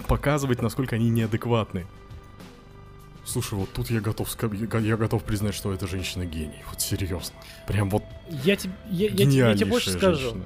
[0.08, 1.86] показывать, насколько они неадекватны.
[3.26, 4.30] Слушай, вот тут я готов,
[4.82, 6.64] я готов признать, что эта женщина гений.
[6.70, 7.36] Вот серьезно.
[7.68, 10.22] Прям вот я, тебе, я, я, я тебе больше скажу.
[10.22, 10.46] Женщина.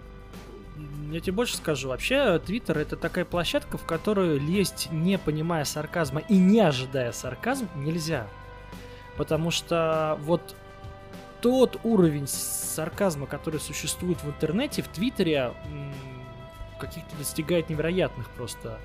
[1.11, 1.89] Я тебе больше скажу.
[1.89, 7.67] Вообще, Твиттер это такая площадка, в которую лезть, не понимая сарказма и не ожидая сарказм,
[7.75, 8.27] нельзя.
[9.17, 10.55] Потому что вот
[11.41, 15.53] тот уровень сарказма, который существует в интернете, в Твиттере,
[16.79, 18.79] каких-то достигает невероятных просто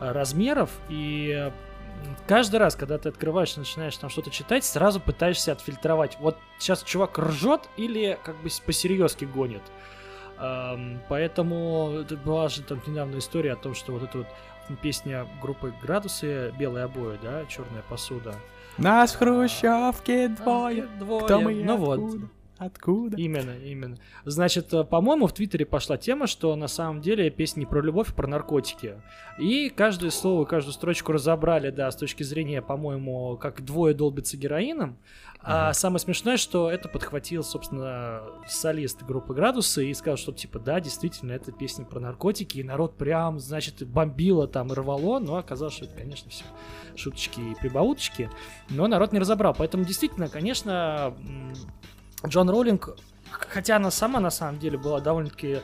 [0.00, 1.52] размеров, и
[2.26, 6.16] каждый раз, когда ты открываешь начинаешь там что-то читать, сразу пытаешься отфильтровать.
[6.20, 9.62] Вот сейчас чувак ржет или как бы по-серьезки гонит.
[11.08, 14.26] Поэтому это была же там недавно история о том, что вот эта вот
[14.80, 18.34] песня группы «Градусы», «Белые обои», да, «Черная посуда».
[18.78, 21.24] Нас в хрущевке двое, двое.
[21.24, 22.18] кто мы ну откуда?
[22.18, 22.20] вот,
[22.60, 23.16] Откуда?
[23.16, 23.96] Именно, именно.
[24.26, 28.10] Значит, э, по-моему, в Твиттере пошла тема, что на самом деле песня не про любовь,
[28.10, 29.00] а про наркотики.
[29.38, 34.98] И каждое слово, каждую строчку разобрали, да, с точки зрения, по-моему, как двое долбятся героином.
[35.42, 40.80] А самое смешное, что это подхватил, собственно, солист группы «Градусы» и сказал, что, типа, да,
[40.80, 45.86] действительно, это песня про наркотики, и народ прям, значит, бомбило там рвало, но оказалось, что
[45.86, 46.44] это, конечно, все
[46.94, 48.28] шуточки и прибауточки,
[48.68, 49.54] но народ не разобрал.
[49.56, 51.14] Поэтому, действительно, конечно,
[52.26, 52.96] Джон Роулинг,
[53.30, 55.60] хотя она сама на самом деле была довольно-таки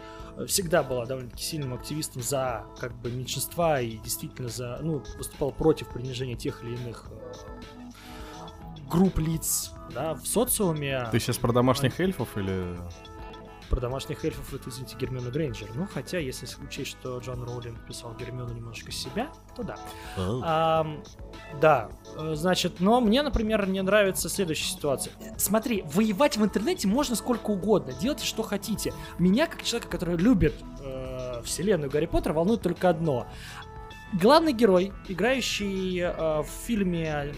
[0.47, 5.88] всегда была довольно-таки сильным активистом за как бы меньшинства и действительно за, ну, выступала против
[5.88, 7.90] принижения тех или иных э,
[8.90, 11.09] групп лиц, да, в социуме.
[11.11, 12.77] Ты сейчас про домашних эльфов или
[13.68, 15.68] про домашних эльфов это, извините, Гермиона Грейнджер.
[15.74, 19.76] Ну, хотя, если учесть, что Джон Роулинг писал Гермиону немножко себя, то да.
[20.16, 20.40] Oh.
[20.44, 20.87] А,
[21.61, 25.12] да, э, значит, но мне, например, не нравится следующая ситуация.
[25.37, 28.92] Смотри, воевать в интернете можно сколько угодно, делайте, что хотите.
[29.18, 33.26] Меня, как человека, который любит э, вселенную Гарри Поттера, волнует только одно.
[34.12, 37.35] Главный герой, играющий э, в фильме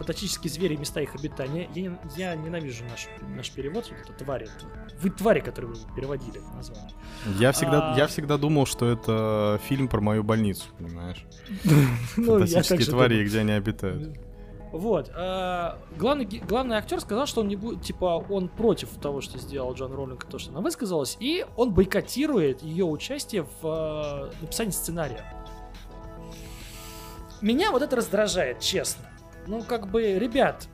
[0.00, 1.68] фантастические звери и места их обитания.
[1.74, 4.48] Я, я ненавижу наш, наш перевод, вот это твари.
[5.02, 6.90] Вы твари, которые вы переводили название.
[7.38, 7.98] Я всегда, а...
[7.98, 11.26] я всегда думал, что это фильм про мою больницу, понимаешь?
[12.16, 14.18] Ну, фантастические твари, где они обитают.
[14.72, 15.10] Вот.
[15.14, 19.74] А, главный, главный актер сказал, что он не будет, типа, он против того, что сделал
[19.74, 25.24] Джон Роллинг, то, что она высказалась, и он бойкотирует ее участие в э, написании сценария.
[27.42, 29.09] Меня вот это раздражает, честно.
[29.50, 30.68] Ну, как бы, ребят,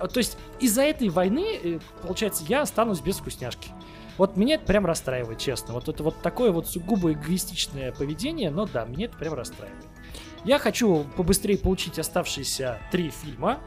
[0.00, 3.70] то есть из-за этой войны, э, получается, я останусь без вкусняшки.
[4.18, 5.72] Вот меня это прям расстраивает, честно.
[5.72, 9.86] Вот это вот такое вот сугубо эгоистичное поведение, но да, меня это прям расстраивает.
[10.44, 13.60] Я хочу побыстрее получить оставшиеся три фильма,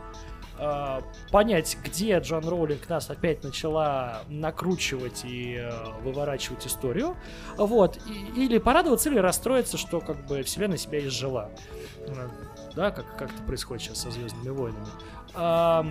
[0.59, 0.99] э,
[1.31, 7.15] понять, где Джон Роулинг нас опять начала накручивать и э, выворачивать историю,
[7.55, 7.99] вот,
[8.35, 11.49] или порадоваться, или расстроиться, что как бы вселенная себя изжила,
[12.75, 14.85] да, как, как это происходит сейчас со Звездными войнами.
[15.33, 15.83] Э,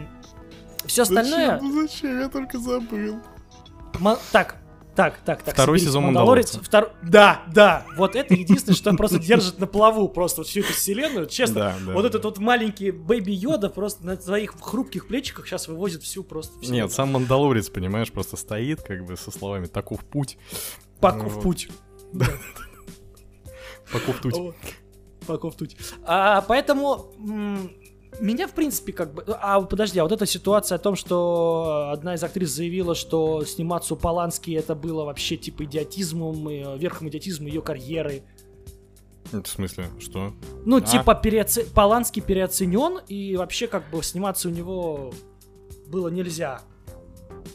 [0.87, 1.53] все остальное...
[1.59, 1.69] Зачем?
[1.69, 2.21] Ну зачем?
[2.21, 3.17] Я только забыл.
[4.01, 4.57] Ма- так,
[4.95, 5.55] так, так, так.
[5.55, 6.57] Второй сезон Мандалорец.
[6.57, 6.93] Втор...
[7.03, 7.85] Да, да.
[7.97, 11.27] Вот это единственное, что просто держит на плаву просто всю эту вселенную.
[11.27, 12.09] Честно, Да, да, вот да.
[12.09, 16.85] этот вот маленький Бэйби Йода просто на своих хрупких плечиках сейчас вывозит всю просто вселенную.
[16.85, 20.39] Нет, сам Мандалорец, понимаешь, просто стоит, как бы, со словами «таков путь».
[21.01, 21.69] Паку Ну путь.
[23.93, 24.35] Таков путь.
[25.27, 25.41] Вот.
[25.41, 25.77] Паку в путь.
[26.05, 27.13] А, поэтому
[28.21, 29.25] меня, в принципе, как бы...
[29.27, 33.95] А, подожди, а вот эта ситуация о том, что одна из актрис заявила, что сниматься
[33.95, 38.23] у Полански это было вообще типа идиотизмом, и, э, верхом идиотизма ее карьеры.
[39.33, 40.33] В смысле, что?
[40.65, 40.81] Ну, А?
[40.81, 41.65] типа, переоце...
[41.65, 45.13] Поланский переоценен, и вообще, как бы, сниматься у него
[45.89, 46.61] было нельзя.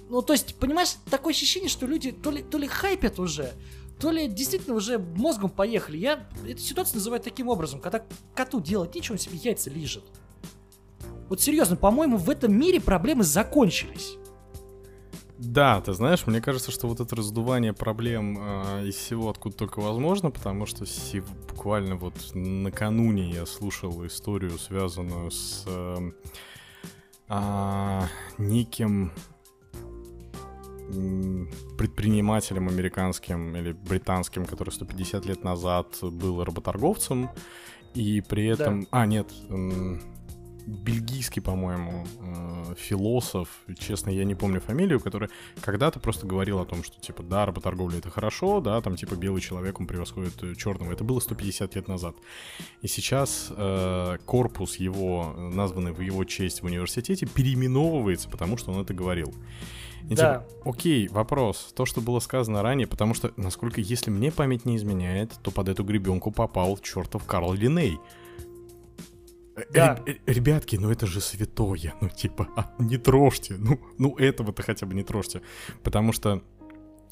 [0.10, 3.54] Ну, то есть, понимаешь, такое ощущение, что люди то ли, то ли хайпят уже,
[4.00, 5.98] то ли действительно уже мозгом поехали.
[5.98, 10.04] Я эту ситуацию называю таким образом, когда коту делать нечего, он себе яйца лижет.
[11.28, 14.16] Вот серьезно, по-моему, в этом мире проблемы закончились.
[15.38, 19.80] Да, ты знаешь, мне кажется, что вот это раздувание проблем э, из всего откуда только
[19.80, 26.12] возможно, потому что сев- буквально вот накануне я слушал историю, связанную с э,
[27.30, 28.08] а,
[28.38, 29.14] неким
[31.78, 37.30] предпринимателем американским или британским, который 150 лет назад был работорговцем,
[37.94, 38.88] и при этом...
[38.92, 39.32] А, нет,
[40.70, 45.30] бельгийский, по-моему, э, философ, честно, я не помню фамилию, который
[45.62, 49.42] когда-то просто говорил о том, что, типа, да, работорговля это хорошо, да, там, типа, белый
[49.42, 50.92] человек, он превосходит э, черного.
[50.92, 52.16] Это было 150 лет назад.
[52.82, 58.72] И сейчас э, корпус его, э, названный в его честь в университете, переименовывается, потому что
[58.72, 59.34] он это говорил.
[60.08, 60.46] И Да.
[60.46, 61.72] типа, окей, вопрос.
[61.76, 65.70] То, что было сказано ранее, потому что, насколько, если мне память не изменяет, то под
[65.70, 68.00] эту гребенку попал чертов Карл Линей.
[69.56, 70.00] Э, Да.
[70.06, 71.94] э, Ребятки, ну это же святое.
[72.02, 73.56] Ну, типа, а, не трожьте.
[73.58, 75.42] Ну, ну этого-то хотя бы не трожьте.
[75.84, 76.42] Потому что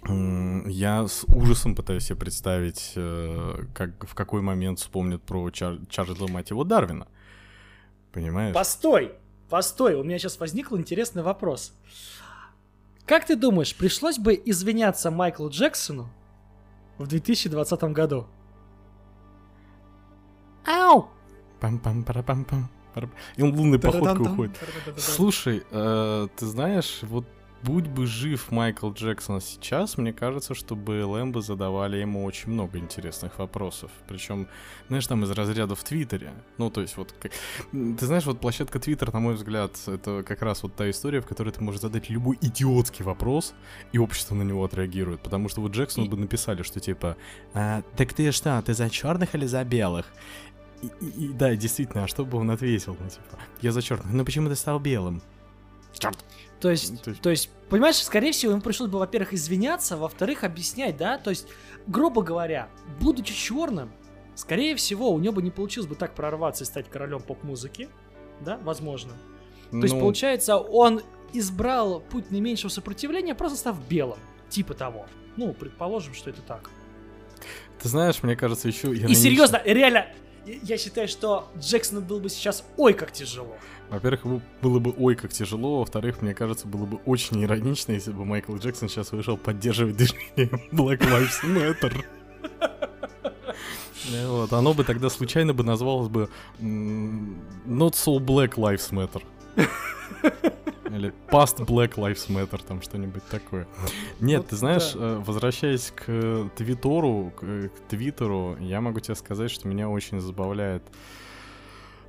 [0.07, 6.27] я с ужасом пытаюсь себе представить, э, как, в какой момент вспомнят про Чар- Чарльза,
[6.27, 7.07] мать его, Дарвина.
[8.13, 8.53] Понимаешь?
[8.53, 9.11] Постой,
[9.49, 11.73] постой, у меня сейчас возник интересный вопрос.
[13.07, 16.09] Как ты думаешь, пришлось бы извиняться Майклу Джексону
[16.97, 18.27] в 2020 году?
[20.65, 21.07] Ау!
[21.61, 22.65] Пам-пам-пара-пам-пам.
[22.93, 24.57] пара- И он лунной походкой уходит.
[24.97, 27.25] Слушай, э, ты знаешь, вот
[27.63, 32.77] будь бы жив Майкл Джексон сейчас, мне кажется, что БЛМ бы задавали ему очень много
[32.77, 33.91] интересных вопросов.
[34.07, 34.47] Причем,
[34.87, 36.31] знаешь, там из разряда в Твиттере.
[36.57, 37.13] Ну, то есть вот...
[37.19, 37.31] как-
[37.71, 41.25] Ты знаешь, вот площадка Твиттер, на мой взгляд, это как раз вот та история, в
[41.25, 43.53] которой ты можешь задать любой идиотский вопрос,
[43.91, 45.21] и общество на него отреагирует.
[45.21, 47.17] Потому что вот Джексону И- бы написали, что типа...
[47.53, 50.05] «А, так ты что, ты за черных или за белых?
[50.81, 52.95] И, и- и да, действительно, а что бы он ответил?
[52.99, 54.11] Ну, типа, я за черных.
[54.13, 55.21] Ну почему ты стал белым?
[55.97, 56.23] Черт.
[56.59, 60.43] То есть, То есть- то есть, понимаешь, скорее всего, ему пришлось бы, во-первых, извиняться, во-вторых,
[60.43, 61.17] объяснять, да?
[61.17, 61.47] То есть,
[61.85, 63.91] грубо говоря, будучи черным,
[64.35, 67.89] скорее всего, у него бы не получилось бы так прорваться и стать королем поп-музыки,
[68.41, 69.13] да, возможно.
[69.71, 71.01] То есть, Ну, получается, он
[71.33, 74.17] избрал путь наименьшего сопротивления, просто став белым.
[74.49, 75.05] Типа того.
[75.35, 76.69] Ну, предположим, что это так.
[77.81, 78.95] Ты знаешь, мне кажется, еще...
[78.95, 80.07] И серьезно, реально,
[80.63, 83.55] я- считаю, что Джексону было бы сейчас ой как тяжело.
[83.89, 88.11] Во-первых, ему было бы ой как тяжело, во-вторых, мне кажется, было бы очень иронично, если
[88.11, 92.05] бы Майкл Джексон сейчас вышел поддерживать движение Black Lives Matter.
[94.25, 96.29] Вот, оно бы тогда случайно бы назвалось бы
[96.61, 99.21] Not So Black Lives Matter.
[100.97, 103.67] Или Past Black Lives Matter, там что-нибудь такое.
[104.19, 104.99] Нет, Вот ты знаешь, да.
[104.99, 109.89] э, возвращаясь к э, Твиттеру, к, э, к Твиттеру, я могу тебе сказать, что меня
[109.89, 110.83] очень забавляет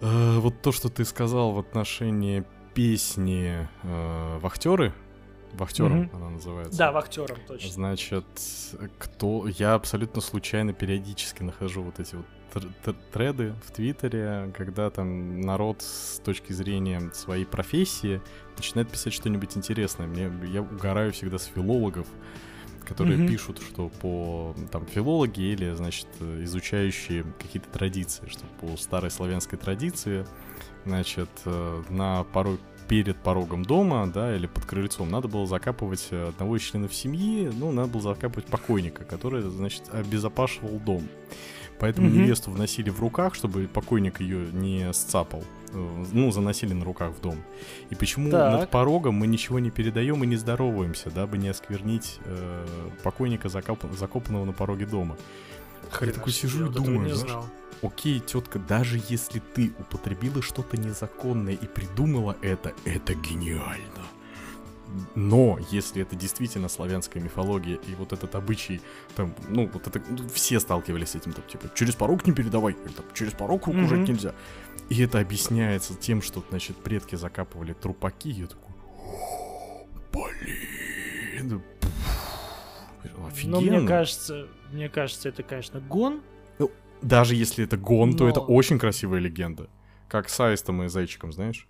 [0.01, 4.92] э, вот то, что ты сказал в отношении песни э, «Вахтеры».
[5.55, 6.11] «Вахтером» Мгм.
[6.14, 6.77] она называется.
[6.79, 7.70] Да, вахтером точно.
[7.70, 8.24] Значит,
[8.98, 9.48] кто...
[9.48, 12.27] Я абсолютно случайно периодически нахожу вот эти вот
[13.12, 18.21] треды в Твиттере, когда там народ с точки зрения своей профессии
[18.57, 20.07] начинает писать что-нибудь интересное.
[20.07, 22.07] Мне, я угораю всегда с филологов,
[22.87, 23.29] которые Мгм.
[23.29, 30.27] пишут, что по там филологи или, значит, изучающие какие-то традиции, что по старой славянской традиции
[30.85, 36.57] значит, э, на порог перед порогом дома, да, или под крыльцом, надо было закапывать одного
[36.57, 41.07] из членов семьи, ну, надо было закапывать покойника, который, значит, обезопашивал дом.
[41.79, 42.12] Поэтому mm-hmm.
[42.12, 45.45] невесту вносили в руках, чтобы покойник ее не сцапал.
[45.73, 47.37] Э, ну, заносили на руках в дом.
[47.91, 48.53] И почему так.
[48.53, 52.67] над порогом мы ничего не передаем и не здороваемся, дабы не осквернить э,
[53.03, 53.85] покойника, закоп...
[53.97, 55.17] закопанного на пороге дома?
[56.01, 57.45] Я такой сижу и думаю, знаешь,
[57.83, 64.05] окей, тетка, даже если ты употребила что-то незаконное и придумала это, это гениально.
[65.14, 68.81] Но если это действительно славянская мифология и вот этот обычай,
[69.16, 72.72] там, ну, вот это, ну, все сталкивались с этим, там, типа, через порог не передавай,
[72.72, 73.88] или, там, через порог руку mm-hmm.
[73.88, 74.35] жать нельзя.
[74.88, 78.74] И это объясняется тем, что, значит, предки закапывали трупаки, и я такой,
[80.12, 81.62] блин,
[83.27, 83.61] офигенно.
[83.61, 86.22] Но мне кажется, мне кажется, это, конечно, гон.
[86.59, 86.70] Ну,
[87.03, 88.18] даже если это гон, Но...
[88.18, 89.68] то это очень красивая легенда.
[90.09, 91.68] Как с аистом и зайчиком, знаешь?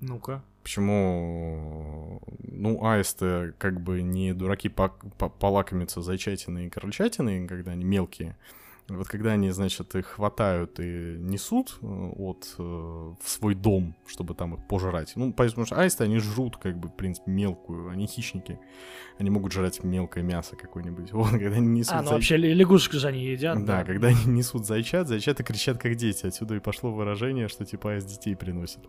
[0.00, 0.44] Ну-ка.
[0.62, 7.84] Почему, ну, аисты как бы не дураки по по полакомиться зайчатиной и крольчатиной, когда они
[7.84, 8.36] мелкие.
[8.88, 14.34] Вот когда они, значит, их хватают и несут э, от, э, в свой дом, чтобы
[14.34, 15.12] там их пожрать.
[15.14, 18.58] Ну, потому что аисты, они жрут, как бы, в принципе, мелкую, они хищники.
[19.18, 21.12] Они могут жрать мелкое мясо какое-нибудь.
[21.22, 21.94] Вот, когда они несут...
[21.94, 22.14] А, ну зай...
[22.14, 23.64] вообще лягушек же они едят.
[23.64, 26.26] Да, да, когда они несут зайчат, зайчата кричат, как дети.
[26.26, 28.80] Отсюда и пошло выражение, что типа аист детей приносит.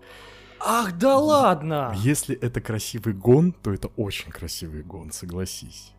[0.65, 1.93] Ах, да ладно!
[1.97, 5.93] Если это красивый гон, то это очень красивый гон, согласись.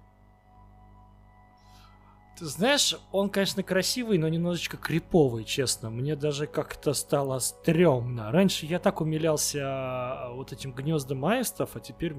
[2.38, 5.90] Ты знаешь, он, конечно, красивый, но немножечко криповый, честно.
[5.90, 8.32] Мне даже как-то стало стрёмно.
[8.32, 12.16] Раньше я так умилялся а, вот этим гнездом аистов, а теперь,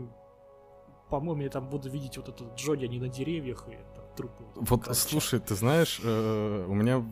[1.09, 4.43] по-моему, я там буду видеть вот этот Джоди, они на деревьях и там трупы.
[4.55, 7.03] Вот, вот слушай, ты знаешь, э, у меня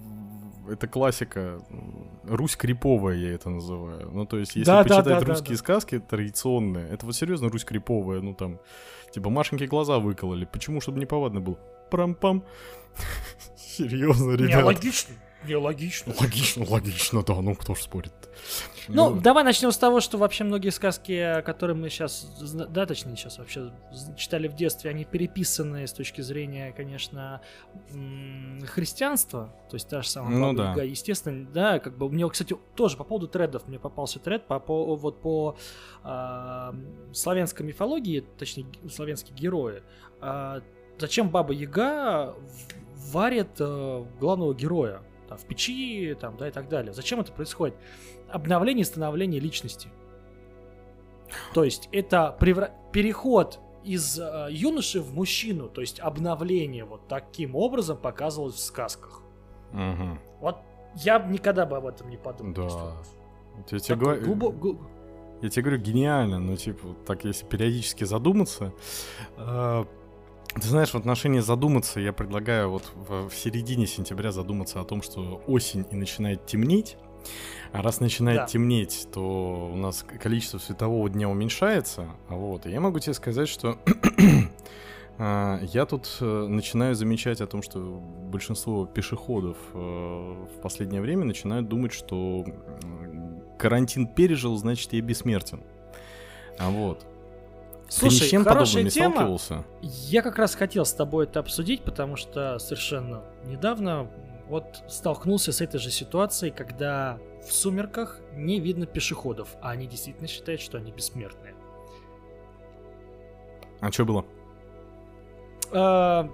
[0.69, 1.62] это классика.
[2.23, 4.10] Русь криповая, я это называю.
[4.12, 7.49] Ну, то есть, если да, почитать да, да, русские да, сказки традиционные, это вот серьезно
[7.49, 8.60] Русь криповая, ну там,
[9.12, 10.45] типа Машеньки глаза выкололи.
[10.45, 10.82] Почему?
[10.82, 11.58] Чтобы не повадно было.
[11.91, 12.43] Прам-пам.
[13.58, 14.49] Серьезно, ребят.
[14.49, 15.15] Не, логично.
[15.45, 16.13] Не, логично.
[16.19, 18.13] Логично, логично, да, ну кто ж спорит.
[18.88, 22.27] Ну, ну, давай начнем с того, что вообще многие сказки, которые мы сейчас,
[22.69, 23.71] да, точнее, сейчас вообще
[24.17, 27.41] читали в детстве, они переписаны с точки зрения, конечно,
[28.67, 30.69] христианства, то есть та же самая ну, да.
[30.71, 34.60] Яга, естественно, да, как бы, мне, кстати, тоже по поводу тредов, мне попался тред по,
[34.60, 35.56] по вот по
[36.03, 36.73] э,
[37.13, 39.84] славянской мифологии, точнее, славянские герои,
[40.21, 40.62] э,
[40.97, 42.36] зачем Баба Яга
[43.12, 45.01] варит э, главного героя,
[45.34, 46.93] там, в печи, там, да, и так далее.
[46.93, 47.76] Зачем это происходит?
[48.30, 49.89] Обновление и становление личности.
[51.54, 52.72] То есть это превра...
[52.91, 59.22] переход из э, юноши в мужчину, то есть обновление вот таким образом показывалось в сказках.
[59.72, 60.19] Угу.
[60.39, 60.58] Вот
[60.96, 62.54] я никогда бы об этом не подумал.
[62.54, 62.93] Да.
[63.72, 64.78] Я тебе, говорю, глубо...
[65.41, 68.72] я тебе говорю, гениально, но типа, так если периодически задуматься,
[69.38, 69.86] э,
[70.56, 75.02] ты знаешь, в отношении задуматься, я предлагаю вот в, в середине сентября задуматься о том,
[75.02, 76.98] что осень и начинает темнеть.
[77.72, 78.46] А раз начинает да.
[78.46, 82.08] темнеть, то у нас количество светового дня уменьшается.
[82.30, 82.66] Вот.
[82.68, 83.80] И я могу тебе сказать, что
[85.18, 91.26] а, я тут э, начинаю замечать о том, что большинство пешеходов э, в последнее время
[91.26, 92.46] начинают думать, что
[93.58, 95.63] карантин пережил, значит, я бессмертен.
[96.60, 97.04] А вот.
[97.93, 99.13] Слушай, Ты ни чем хорошая тема.
[99.13, 99.63] Сталкивался?
[99.82, 104.10] Я как раз хотел с тобой это обсудить, потому что совершенно недавно
[104.47, 110.27] вот столкнулся с этой же ситуацией, когда в сумерках не видно пешеходов, а они действительно
[110.27, 111.53] считают, что они бессмертные.
[113.79, 114.25] А что было?
[115.71, 116.27] А,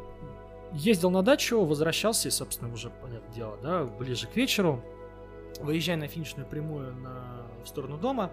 [0.71, 4.81] ездил на дачу, возвращался, и, собственно, уже, понятное дело, да, ближе к вечеру,
[5.59, 8.31] выезжая на финишную прямую на, в сторону дома,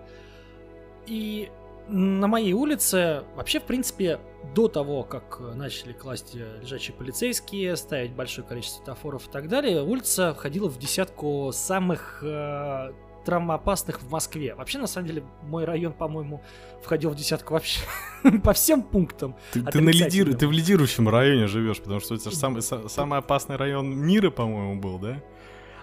[1.06, 1.50] и
[1.88, 4.18] на моей улице вообще, в принципе,
[4.54, 10.34] до того, как начали класть лежачие полицейские, ставить большое количество светофоров и так далее, улица
[10.34, 12.92] входила в десятку самых э,
[13.26, 14.54] травмоопасных в Москве.
[14.54, 16.42] Вообще, на самом деле, мой район, по-моему,
[16.82, 17.80] входил в десятку вообще
[18.44, 19.36] по всем пунктам.
[19.52, 20.34] Ты, ты, на лидир...
[20.34, 24.80] ты в лидирующем районе живешь, потому что это же самый, самый опасный район мира, по-моему,
[24.80, 25.22] был, да?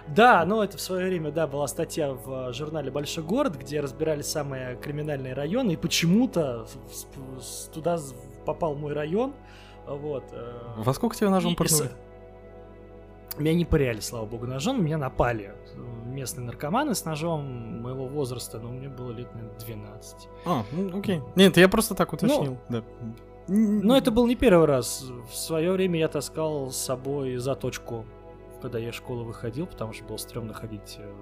[0.08, 4.22] Да, ну это в свое время, да, была статья в журнале «Большой город», где разбирали
[4.22, 6.68] самые криминальные районы, и почему-то
[7.74, 7.98] туда
[8.46, 9.34] попал мой район,
[9.88, 10.26] вот.
[10.32, 11.90] Э, Во сколько тебя ножом пырнули?
[13.38, 15.56] Меня не пыряли, слава богу, ножом, меня напали
[16.06, 20.28] местные наркоманы с ножом моего возраста, но мне было лет, наверное, 12.
[20.46, 21.22] А, ну окей.
[21.36, 22.84] Нет, я просто так уточнил, ну, да.
[23.48, 25.04] Но это был не первый раз.
[25.30, 28.06] В свое время я таскал с собой заточку
[28.64, 31.14] когда я из школы выходил, потому что было стрёмно ходить э,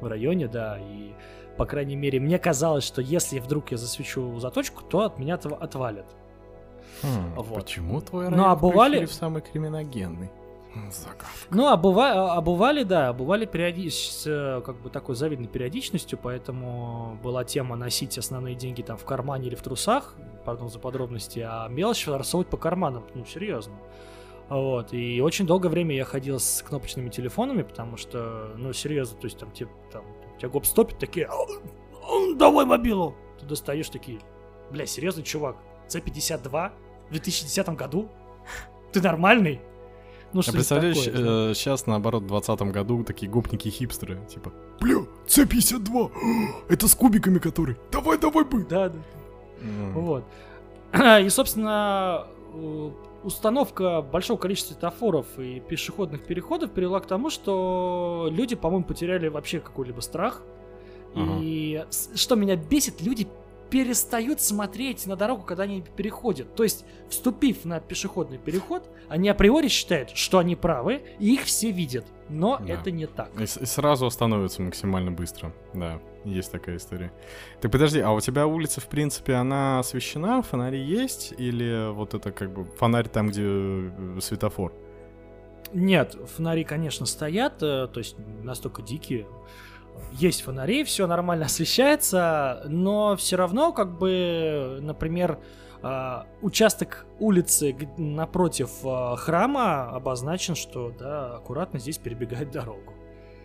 [0.00, 1.12] в районе, да, и,
[1.56, 5.56] по крайней мере, мне казалось, что если вдруг я засвечу заточку, то от меня отв-
[5.58, 6.06] отвалят.
[7.02, 7.54] Хм, Вот.
[7.64, 10.30] Почему твой Ну, район а бывали- в самый криминогенный?
[10.74, 11.26] М, Загадка.
[11.50, 16.18] Ну, а, быва- а бывали, да, бывали периоди- с э, как бы такой завидной периодичностью,
[16.22, 20.14] поэтому была тема носить основные деньги там в кармане или в трусах,
[20.44, 23.72] пардон за подробности, а мелочь рассовывать по карманам, ну, серьезно.
[24.48, 29.26] Вот, и очень долгое время я ходил с кнопочными телефонами, потому что, ну, серьезно, то
[29.26, 30.04] есть там, типа, там,
[30.38, 33.16] тебя гоп стопит, такие, «А, а, давай мобилу!
[33.40, 34.20] Ты достаешь такие,
[34.70, 35.56] бля, серьезно, чувак,
[35.88, 36.70] C52
[37.08, 38.08] в 2010 году?
[38.92, 39.60] Ты нормальный?
[40.32, 41.54] Ну, А что представляешь, такое, да?
[41.54, 46.12] сейчас наоборот в 2020 году такие гопники-хипстеры, типа, бля, С-52,
[46.68, 48.64] это с кубиками который, давай, давай бы.
[48.64, 48.98] Да, да.
[49.60, 49.92] М.
[49.92, 50.24] Вот.
[50.94, 52.90] И, собственно, э,
[53.26, 59.60] установка большого количества светофоров и пешеходных переходов привела к тому, что люди, по-моему, потеряли вообще
[59.60, 60.42] какой-либо страх.
[61.40, 63.26] И с- что меня бесит, люди
[63.70, 66.54] перестают смотреть на дорогу, когда они переходят.
[66.54, 71.70] То есть, вступив на пешеходный переход, они априори считают, что они правы, и их все
[71.72, 72.04] видят.
[72.28, 72.74] Но Да.
[72.74, 73.30] это не так.
[73.40, 75.52] И, и сразу остановится максимально быстро.
[75.74, 77.12] Да, есть такая история.
[77.60, 81.32] Так подожди, а у тебя улица, в принципе, она освещена, фонари есть?
[81.38, 84.72] Или вот это как бы фонарь там, где э, светофор?
[85.72, 89.26] Нет, фонари, конечно, стоят, э, то есть настолько дикие.
[90.12, 95.38] Есть фонари, все нормально освещается, но все равно, как бы, например,
[95.82, 98.70] э, участок улицы напротив
[99.16, 102.95] храма обозначен, что, да, аккуратно здесь перебегает дорогу.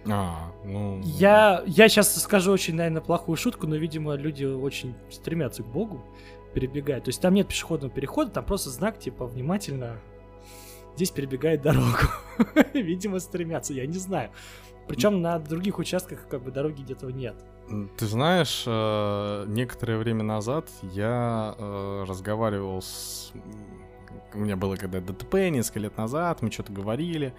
[0.10, 0.99] А, ну...
[1.04, 6.04] Я, я сейчас скажу очень, наверное, плохую шутку, но, видимо, люди очень стремятся к Богу,
[6.54, 7.06] перебегают.
[7.06, 9.99] То есть там нет пешеходного перехода, там просто знак, типа, внимательно,
[10.95, 11.97] здесь перебегает дорогу.
[12.74, 14.32] Видимо, стремятся, я не знаю.
[14.88, 17.36] Причем на других участках, как бы, дороги где-то нет.
[17.97, 23.32] Ты знаешь, э, некоторое время назад я э, разговаривал с...
[24.34, 27.34] У меня было когда ДТП несколько лет назад, мы что-то говорили.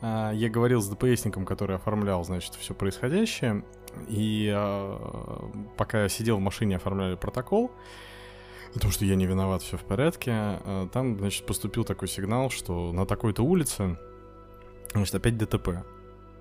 [0.00, 3.64] А, Я говорил с ДПСником, который оформлял, значит, все происходящее.
[4.08, 4.98] И э,
[5.78, 7.70] пока я сидел в машине, оформляли протокол,
[8.74, 10.32] о том, что я не виноват, все в порядке,
[10.64, 13.96] э, там, значит, поступил такой сигнал, что на такой-то улице,
[14.92, 15.82] значит, опять ДТП.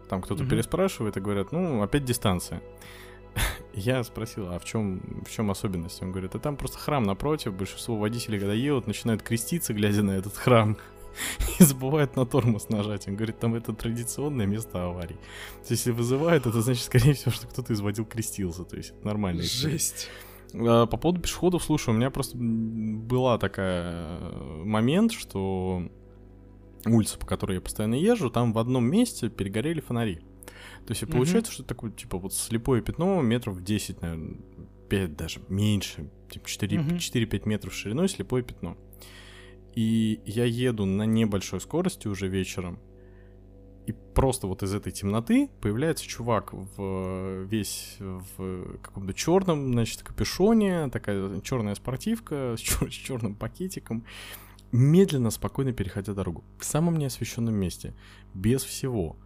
[0.09, 0.49] Там кто-то Мгм.
[0.51, 2.61] переспрашивает и говорят, ну, опять дистанция.
[3.73, 6.01] Я спросил, а в чем, в чем особенность?
[6.03, 10.11] Он говорит, а там просто храм напротив, большинство водителей, когда едут, начинают креститься, глядя на
[10.11, 10.77] этот храм,
[11.59, 13.07] и забывают на тормоз нажать.
[13.07, 15.15] Он говорит, там это традиционное место аварий.
[15.15, 18.63] То есть, если вызывают, это значит, скорее всего, что кто-то из водил крестился.
[18.63, 19.43] То есть, это нормально.
[19.43, 20.09] Жесть.
[20.53, 25.89] А, По поводу пешеходов, слушай, у меня просто была такая э, момент, что
[26.85, 30.19] улица, по которой я постоянно езжу, там в одном месте перегорели фонари.
[30.85, 34.37] То есть получается, что это такое, типа, вот слепое пятно метров 10, наверное,
[34.87, 36.97] 5 даже, меньше, типа 4, Мгм.
[36.97, 38.77] 4-5 метров шириной слепое пятно.
[39.75, 42.79] И я еду на небольшой скорости уже вечером,
[43.85, 50.89] и просто вот из этой темноты появляется чувак в весь в каком-то черном, значит, капюшоне,
[50.89, 54.05] такая черная спортивка с, черным пакетиком,
[54.71, 57.93] медленно, спокойно переходя дорогу в самом неосвещенном месте,
[58.33, 59.17] без всего.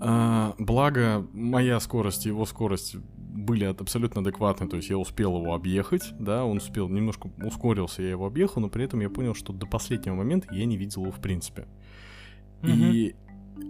[0.00, 2.96] А, благо, моя скорость и его скорость
[3.32, 8.10] были абсолютно адекватны, то есть я успел его объехать, да, он успел, немножко ускорился, я
[8.10, 11.12] его объехал, но при этом я понял, что до последнего момента я не видел его
[11.12, 11.66] в принципе.
[12.62, 13.16] И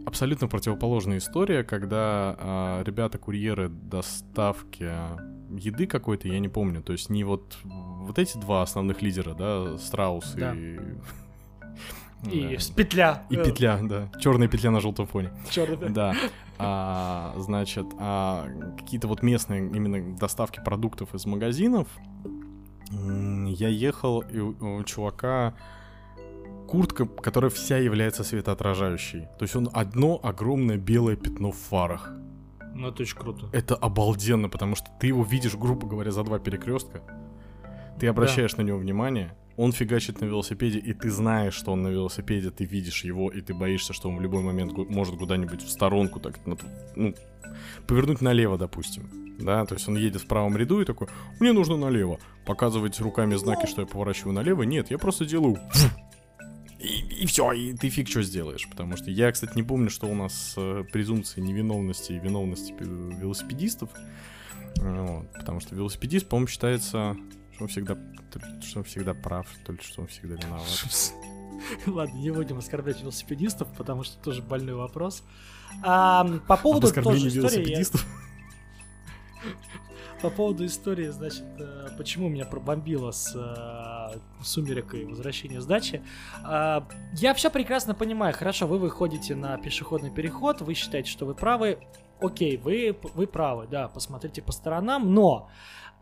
[0.04, 4.90] абсолютно противоположная история, когда а, ребята-курьеры доставки
[5.58, 9.78] еды какой-то, я не помню, то есть не вот вот эти два основных лидера, да,
[9.78, 10.54] Страус Да.
[10.54, 10.78] и...
[12.30, 12.74] И Да.
[12.76, 13.22] петля.
[13.30, 14.08] И петля, да.
[14.20, 15.30] Черная петля на желтом фоне.
[15.50, 15.90] Черный.
[15.90, 16.14] Да.
[16.58, 18.46] А, значит, а
[18.78, 21.88] какие-то вот местные именно доставки продуктов из магазинов.
[22.90, 25.54] Я ехал, и у, у чувака
[26.68, 29.22] куртка, которая вся является светоотражающей.
[29.38, 32.12] То есть он одно огромное белое пятно в фарах.
[32.74, 33.48] Ну, это очень круто.
[33.52, 37.02] Это обалденно, потому что ты его видишь, грубо говоря, за два перекрестка.
[37.98, 41.88] Ты обращаешь на него внимание, он фигачит на велосипеде, и ты знаешь, что он на
[41.88, 45.70] велосипеде, ты видишь его, и ты боишься, что он в любой момент может куда-нибудь в
[45.70, 47.14] сторонку, так, ну,
[47.86, 49.11] повернуть налево, допустим.
[49.38, 51.09] Да, то есть он едет в правом ряду и такой,
[51.40, 52.20] мне нужно налево.
[52.46, 54.62] Показывать руками знаки, что я поворачиваю налево.
[54.62, 55.59] Нет, я просто делаю
[56.82, 58.68] и, все, и ты фиг что сделаешь.
[58.68, 62.84] Потому что я, кстати, не помню, что у нас э, презумпция невиновности и виновности пи-
[62.84, 63.90] велосипедистов.
[64.76, 67.16] Вот, потому что велосипедист, по-моему, считается,
[67.55, 67.96] что он всегда,
[68.61, 70.66] что он всегда прав, то ли что он всегда виноват.
[71.86, 75.22] Ладно, не будем оскорблять велосипедистов, потому что тоже больной вопрос.
[75.82, 77.84] А, по поводу Об тоже истории...
[80.22, 86.00] По поводу истории, значит, э, почему меня пробомбило с э, сумерек и возвращения с дачи.
[86.44, 88.32] А, Я все прекрасно понимаю.
[88.32, 91.80] Хорошо, вы выходите на пешеходный переход, вы считаете, что вы правы.
[92.20, 95.50] Окей, вы, вы правы, да, посмотрите по сторонам, но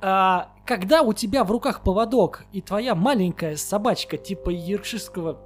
[0.02, 5.38] а, когда у тебя в руках поводок и твоя маленькая собачка типа йоркширского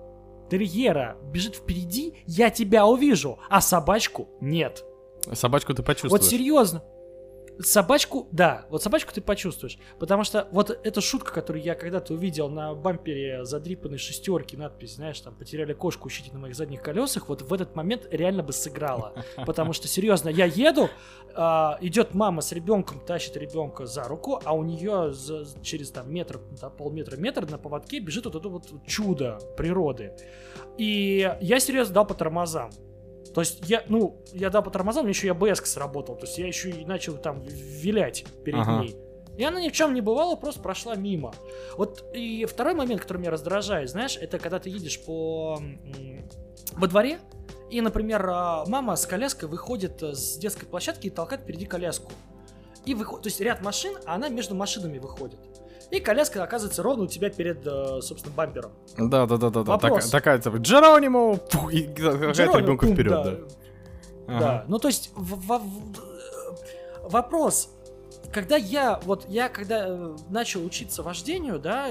[0.50, 4.84] терьера бежит впереди, я тебя увижу, а собачку нет.
[5.32, 6.24] Собачку ты Вот почувствуешь.
[6.24, 6.82] серьезно.
[7.60, 9.78] Собачку, да, вот собачку ты почувствуешь.
[10.00, 15.20] Потому что вот эта шутка, которую я когда-то увидел на бампере задрипанной шестерки, надпись, знаешь,
[15.20, 19.14] там, потеряли кошку, ищите на моих задних колесах, вот в этот момент реально бы сыграла.
[19.46, 20.88] Потому что, серьезно, я еду,
[21.34, 25.12] а, идет мама с ребенком, тащит ребенка за руку, а у нее
[25.62, 30.12] через там метр, да, полметра, метр на поводке бежит вот это вот чудо природы.
[30.76, 32.70] И я серьезно дал по тормозам.
[33.34, 36.14] То есть я, ну, я дал по тормозам, у меня еще и АБС сработал.
[36.16, 38.82] То есть я еще и начал там вилять перед Ага.
[38.82, 38.96] ней.
[39.36, 41.34] И она ни в чем не бывала, просто прошла мимо.
[41.76, 45.60] Вот и второй момент, который меня раздражает, знаешь, это когда ты едешь по
[46.74, 47.18] во дворе,
[47.70, 52.12] и, например, а, мама с коляской выходит э, с детской площадки и толкает впереди коляску.
[52.84, 55.40] И выходит, то есть ряд машин, а она между машинами выходит.
[55.90, 58.72] И коляска оказывается ровно у тебя перед, э, собственно, бампером.
[58.96, 59.72] Да, да, да, да, да.
[59.72, 60.10] Вопрос.
[60.10, 61.36] Такая, такая, Джеронимо!
[61.36, 63.24] Пух, И какая-то Джеронимо, ребенка вперед, да.
[63.24, 63.36] да.
[64.26, 64.64] Да, Ага.
[64.68, 67.68] ну то есть в- в- в- вопрос,
[68.34, 71.88] когда я вот я когда э, начал учиться вождению, да,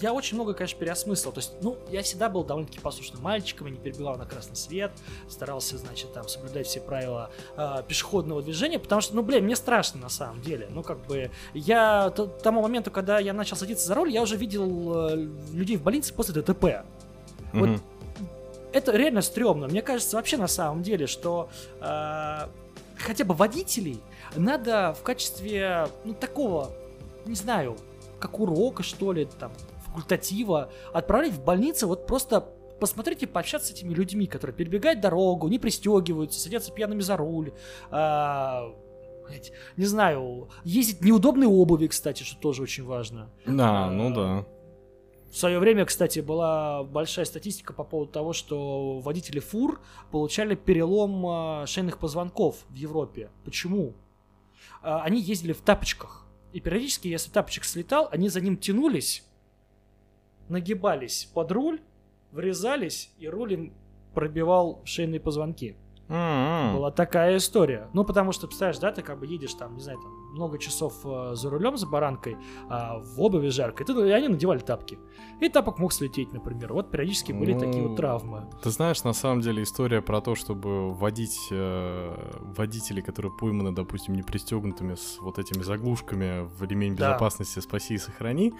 [0.00, 1.30] я очень много, конечно, переосмыслил.
[1.30, 4.90] То есть, ну, я всегда был довольно-таки послушным мальчиком, я не перебивал на красный свет,
[5.28, 10.00] старался, значит, там соблюдать все правила э, пешеходного движения, потому что, ну, блин, мне страшно
[10.00, 10.66] на самом деле.
[10.68, 14.36] Ну, как бы я к тому моменту, когда я начал садиться за руль, я уже
[14.36, 16.84] видел э, людей в больнице после ДТП.
[17.52, 17.80] Вот Мгм.
[18.72, 19.68] это реально стрёмно.
[19.68, 21.48] Мне кажется, вообще на самом деле, что
[21.80, 22.48] э,
[22.98, 24.00] хотя бы водителей
[24.36, 26.72] надо в качестве ну, такого,
[27.26, 27.76] не знаю,
[28.18, 29.52] как урока, что ли, там,
[29.86, 32.48] факультатива, отправлять в больницы вот просто
[32.80, 37.52] посмотреть и пообщаться с этими людьми, которые перебегают дорогу, не пристегиваются, садятся пьяными за руль,
[37.90, 38.74] а,
[39.76, 43.30] не знаю, ездить неудобной обуви, кстати, что тоже очень важно.
[43.46, 44.46] Да, а, ну да.
[45.30, 49.80] В свое время, кстати, была большая статистика по поводу того, что водители фур
[50.12, 53.30] получали перелом а, шейных позвонков в Европе.
[53.44, 53.94] Почему?
[54.84, 56.26] А, Они ездили в тапочках.
[56.52, 59.24] И периодически, если тапочек слетал, они за ним тянулись,
[60.48, 61.80] нагибались под руль,
[62.30, 63.74] врезались, и руль им
[64.12, 65.76] пробивал шейные позвонки.
[66.08, 66.76] М-м.
[66.76, 67.88] Была такая история.
[67.94, 70.94] Ну, потому что, представляешь, да, ты как бы едешь там, не знаю, там, много часов
[71.04, 72.36] э, за рулем, за баранкой,
[72.68, 74.98] а в обуви жарко, и, они надевали тапки.
[75.40, 76.72] И тапок мог слететь, например.
[76.72, 78.46] Вот периодически были такие Ну, вот травмы.
[78.62, 84.14] Ты знаешь, на самом деле история про то, чтобы водить э, водителей, которые пойманы, допустим,
[84.14, 87.08] не пристегнутыми с вот этими заглушками в ремень Да.
[87.10, 88.52] безопасности «Спаси и сохрани»,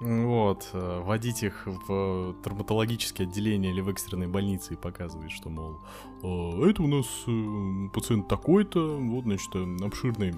[0.00, 5.78] вот, э, водить их в травматологические отделения или в экстренной больнице и показывать, что, мол,
[6.22, 10.34] «А, это у нас э, пациент такой-то, вот, значит, обширный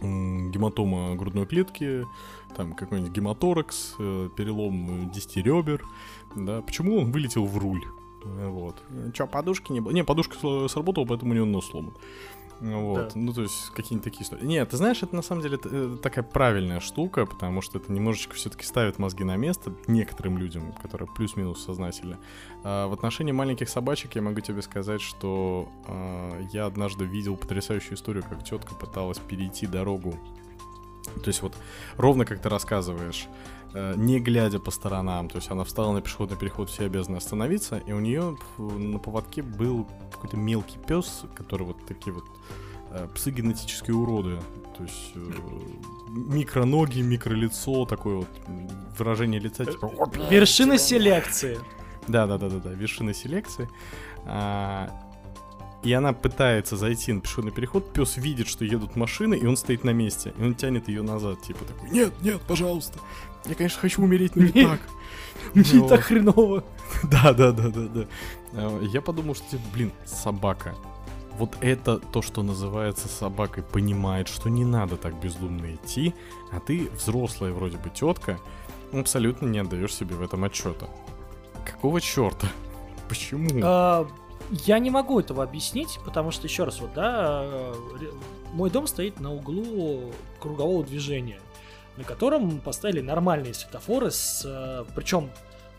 [0.00, 2.04] гематома грудной клетки,
[2.56, 5.84] там какой-нибудь гематоракс, э, перелом э, 10 ребер,
[6.34, 7.84] да, почему он вылетел в руль?
[8.24, 8.82] Вот.
[9.12, 9.92] Че, подушки не было?
[9.92, 11.94] Не, подушка сработала, поэтому у него нос сломан.
[12.64, 13.08] Вот.
[13.08, 13.10] Да.
[13.14, 14.46] Ну, то есть, какие-нибудь такие истории.
[14.46, 18.34] Нет, ты знаешь, это на самом деле э, такая правильная штука, потому что это немножечко
[18.34, 22.16] все-таки ставит мозги на место некоторым людям, которые плюс-минус сознательны.
[22.62, 27.94] А в отношении маленьких собачек я могу тебе сказать, что а, я однажды видел потрясающую
[27.94, 30.14] историю, как тетка пыталась перейти дорогу.
[31.22, 31.54] То есть вот
[31.98, 33.28] ровно как ты рассказываешь,
[33.74, 37.92] не глядя по сторонам, то есть она встала на пешеходный переход, все обязаны остановиться, и
[37.92, 42.24] у нее на поводке был какой-то мелкий пес, который вот такие вот
[42.90, 44.38] э, псы генетические уроды,
[44.76, 45.32] то есть э,
[46.08, 48.28] микроноги, микролицо, такое вот
[48.96, 49.90] выражение лица, типа...
[50.30, 51.58] Вершина селекции.
[52.06, 53.68] Да, да, да, да, да, вершина селекции.
[54.26, 54.88] А,
[55.84, 59.84] и она пытается зайти на пешеходный переход, пес видит, что едут машины, и он стоит
[59.84, 60.32] на месте.
[60.38, 62.98] И он тянет ее назад, типа такой, нет, нет, пожалуйста.
[63.44, 64.80] Я, конечно, хочу умереть, но не так.
[65.54, 65.88] Мне Вот.
[65.90, 66.64] так хреново.
[67.04, 68.06] Да, да, да, да, да.
[68.54, 70.74] А, Я подумал, что, блин, собака.
[71.38, 76.14] Вот это то, что называется собакой, понимает, что не надо так бездумно идти,
[76.52, 78.38] а ты взрослая вроде бы тетка,
[78.92, 80.88] абсолютно не отдаешь себе в этом отчета.
[81.66, 82.46] Какого черта?
[83.08, 83.48] Почему?
[84.50, 87.74] Я не могу этого объяснить, потому что, еще раз, вот, да, э,
[88.52, 91.40] мой дом стоит на углу кругового движения,
[91.96, 95.30] на котором поставили нормальные светофоры с, причем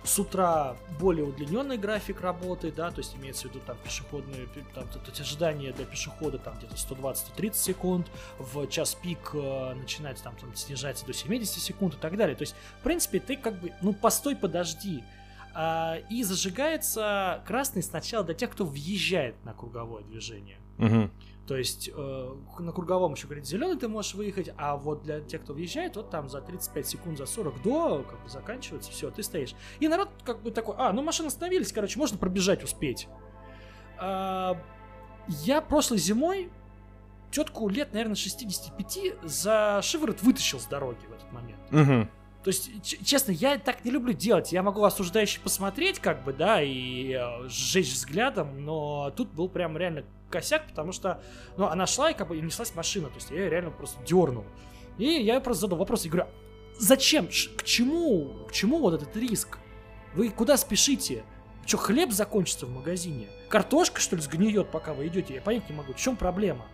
[0.05, 4.87] с утра более удлиненный график работы, да, то есть имеется в виду там пешеходные, там,
[4.87, 8.07] то ожидание для пешехода там где-то 120-130 секунд,
[8.37, 12.35] в час пик э, начинается там, там снижается до 70 секунд и так далее.
[12.35, 15.03] То есть, в принципе, ты как бы, ну, постой, подожди.
[15.57, 20.59] А, и зажигается красный сначала для тех, кто въезжает на круговое движение.
[20.77, 21.09] Угу.
[21.47, 25.43] То есть э, на круговом еще, говорит, зеленый ты можешь выехать, а вот для тех,
[25.43, 29.23] кто въезжает, вот там за 35 секунд, за 40 до, как бы заканчивается, все, ты
[29.23, 29.55] стоишь.
[29.79, 33.07] И народ как бы такой, а, ну машины остановились, короче, можно пробежать, успеть.
[33.97, 34.61] А,
[35.27, 36.49] я прошлой зимой
[37.31, 41.61] тетку лет, наверное, 65 за шиворот вытащил с дороги в этот момент.
[41.71, 42.09] Угу.
[42.45, 42.69] То есть,
[43.03, 44.51] честно, я так не люблю делать.
[44.51, 49.75] Я могу осуждающе посмотреть, как бы, да, и э, сжечь взглядом, но тут был прям
[49.75, 51.23] реально косяк, потому что,
[51.57, 53.97] ну, она шла и как бы и неслась машина, то есть я ее реально просто
[54.05, 54.45] дернул.
[54.99, 56.29] И я просто задал вопрос, и говорю,
[56.77, 59.57] зачем, к чему, к чему вот этот риск?
[60.13, 61.23] Вы куда спешите?
[61.65, 63.27] Что, хлеб закончится в магазине?
[63.49, 65.33] Картошка, что ли, сгниет, пока вы идете?
[65.33, 66.67] Я понять не могу, в чем проблема?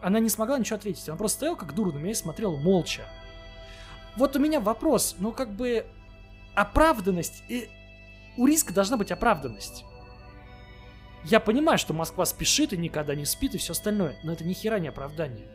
[0.00, 1.08] Она не смогла ничего ответить.
[1.08, 3.02] Она просто стояла как дура на меня и смотрела молча.
[4.16, 5.86] Вот у меня вопрос, ну как бы
[6.54, 7.68] оправданность, и
[8.36, 9.84] у риска должна быть оправданность.
[11.24, 14.52] Я понимаю, что Москва спешит и никогда не спит и все остальное, но это ни
[14.52, 15.46] хера не оправдание.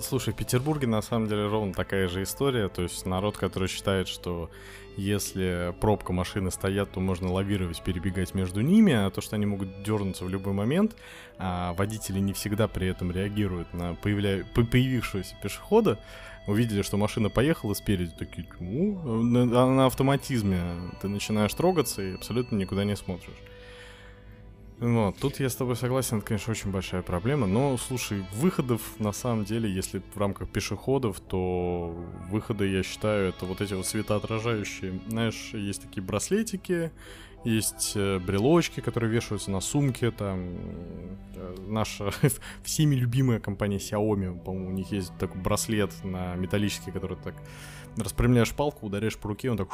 [0.00, 2.68] Слушай, в Петербурге на самом деле ровно такая же история.
[2.68, 4.50] То есть народ, который считает, что
[4.96, 9.82] если пробка машины стоят, то можно лавировать, перебегать между ними, а то, что они могут
[9.82, 10.94] дернуться в любой момент,
[11.38, 14.44] а водители не всегда при этом реагируют на появля...
[14.54, 15.98] появившегося пешехода,
[16.46, 20.62] увидели, что машина поехала спереди, такие, ну, на, на автоматизме
[21.00, 23.38] ты начинаешь трогаться и абсолютно никуда не смотришь.
[24.80, 29.12] Вот, тут я с тобой согласен, это, конечно, очень большая проблема, но, слушай, выходов, на
[29.12, 31.94] самом деле, если в рамках пешеходов, то
[32.30, 36.92] выходы, я считаю, это вот эти вот светоотражающие, знаешь, есть такие браслетики,
[37.44, 40.56] есть э, брелочки, которые вешаются на сумке, там
[41.34, 42.10] э, наша
[42.62, 47.34] всеми любимая компания Xiaomi, по-моему, у них есть такой браслет на металлический, который так
[47.96, 49.68] распрямляешь палку, ударяешь по руке, он так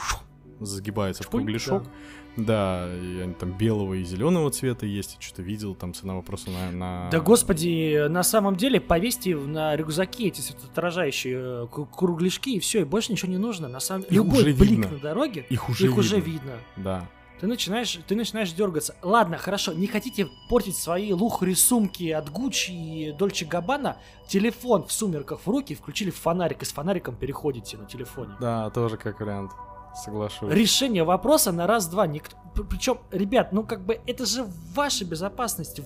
[0.60, 1.84] загибается в кругляшок.
[1.84, 1.90] Да.
[2.36, 5.14] Да, и они там белого и зеленого цвета есть.
[5.14, 7.10] Я что-то видел, там цена вопроса на, на...
[7.10, 12.84] Да господи, на самом деле повесьте на рюкзаки эти отражающие э, кругляшки, и все, и
[12.84, 13.68] больше ничего не нужно.
[13.68, 14.88] На самом деле, любой блик видно.
[14.90, 16.00] на дороге, их уже, их видно.
[16.00, 16.52] уже видно.
[16.76, 17.08] Да.
[17.40, 18.94] Ты начинаешь, ты начинаешь дергаться.
[19.02, 23.98] Ладно, хорошо, не хотите портить свои лухари сумки от Гуччи и Дольче Габбана?
[24.26, 28.36] Телефон в сумерках в руки, включили фонарик, и с фонариком переходите на телефоне.
[28.40, 29.52] Да, тоже как вариант.
[29.94, 30.52] Соглашусь.
[30.52, 32.06] Решение вопроса на раз-два.
[32.06, 32.36] Никто...
[32.70, 35.80] Причем, ребят, ну как бы это же ваша безопасность.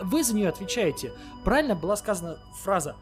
[0.00, 1.12] Вы за нее отвечаете.
[1.44, 2.96] Правильно была сказана фраза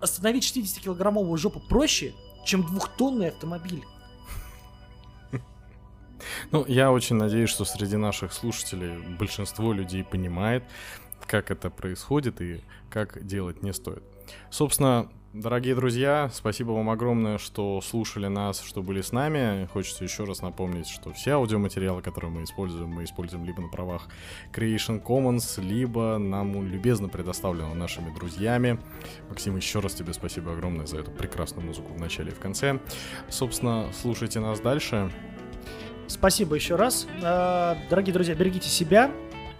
[0.00, 2.14] «Остановить 60-килограммовую жопу проще,
[2.44, 3.84] чем двухтонный автомобиль».
[6.50, 10.64] Ну, я очень надеюсь, что среди наших слушателей большинство людей понимает,
[11.26, 14.02] как это происходит и как делать не стоит.
[14.50, 19.66] Собственно, Дорогие друзья, спасибо вам огромное, что слушали нас, что были с нами.
[19.72, 24.06] Хочется еще раз напомнить, что все аудиоматериалы, которые мы используем, мы используем либо на правах
[24.52, 28.78] Creation Commons, либо нам любезно предоставлено нашими друзьями.
[29.28, 32.78] Максим, еще раз тебе спасибо огромное за эту прекрасную музыку в начале и в конце.
[33.28, 35.10] Собственно, слушайте нас дальше.
[36.06, 37.06] Спасибо еще раз.
[37.22, 39.10] А, дорогие друзья, берегите себя,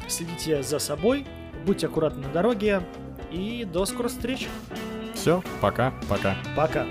[0.08, 1.26] следите за собой,
[1.66, 2.82] будьте аккуратны на дороге
[3.30, 4.48] и до скорых встреч.
[5.14, 6.36] Все, пока, пока.
[6.56, 6.84] Пока.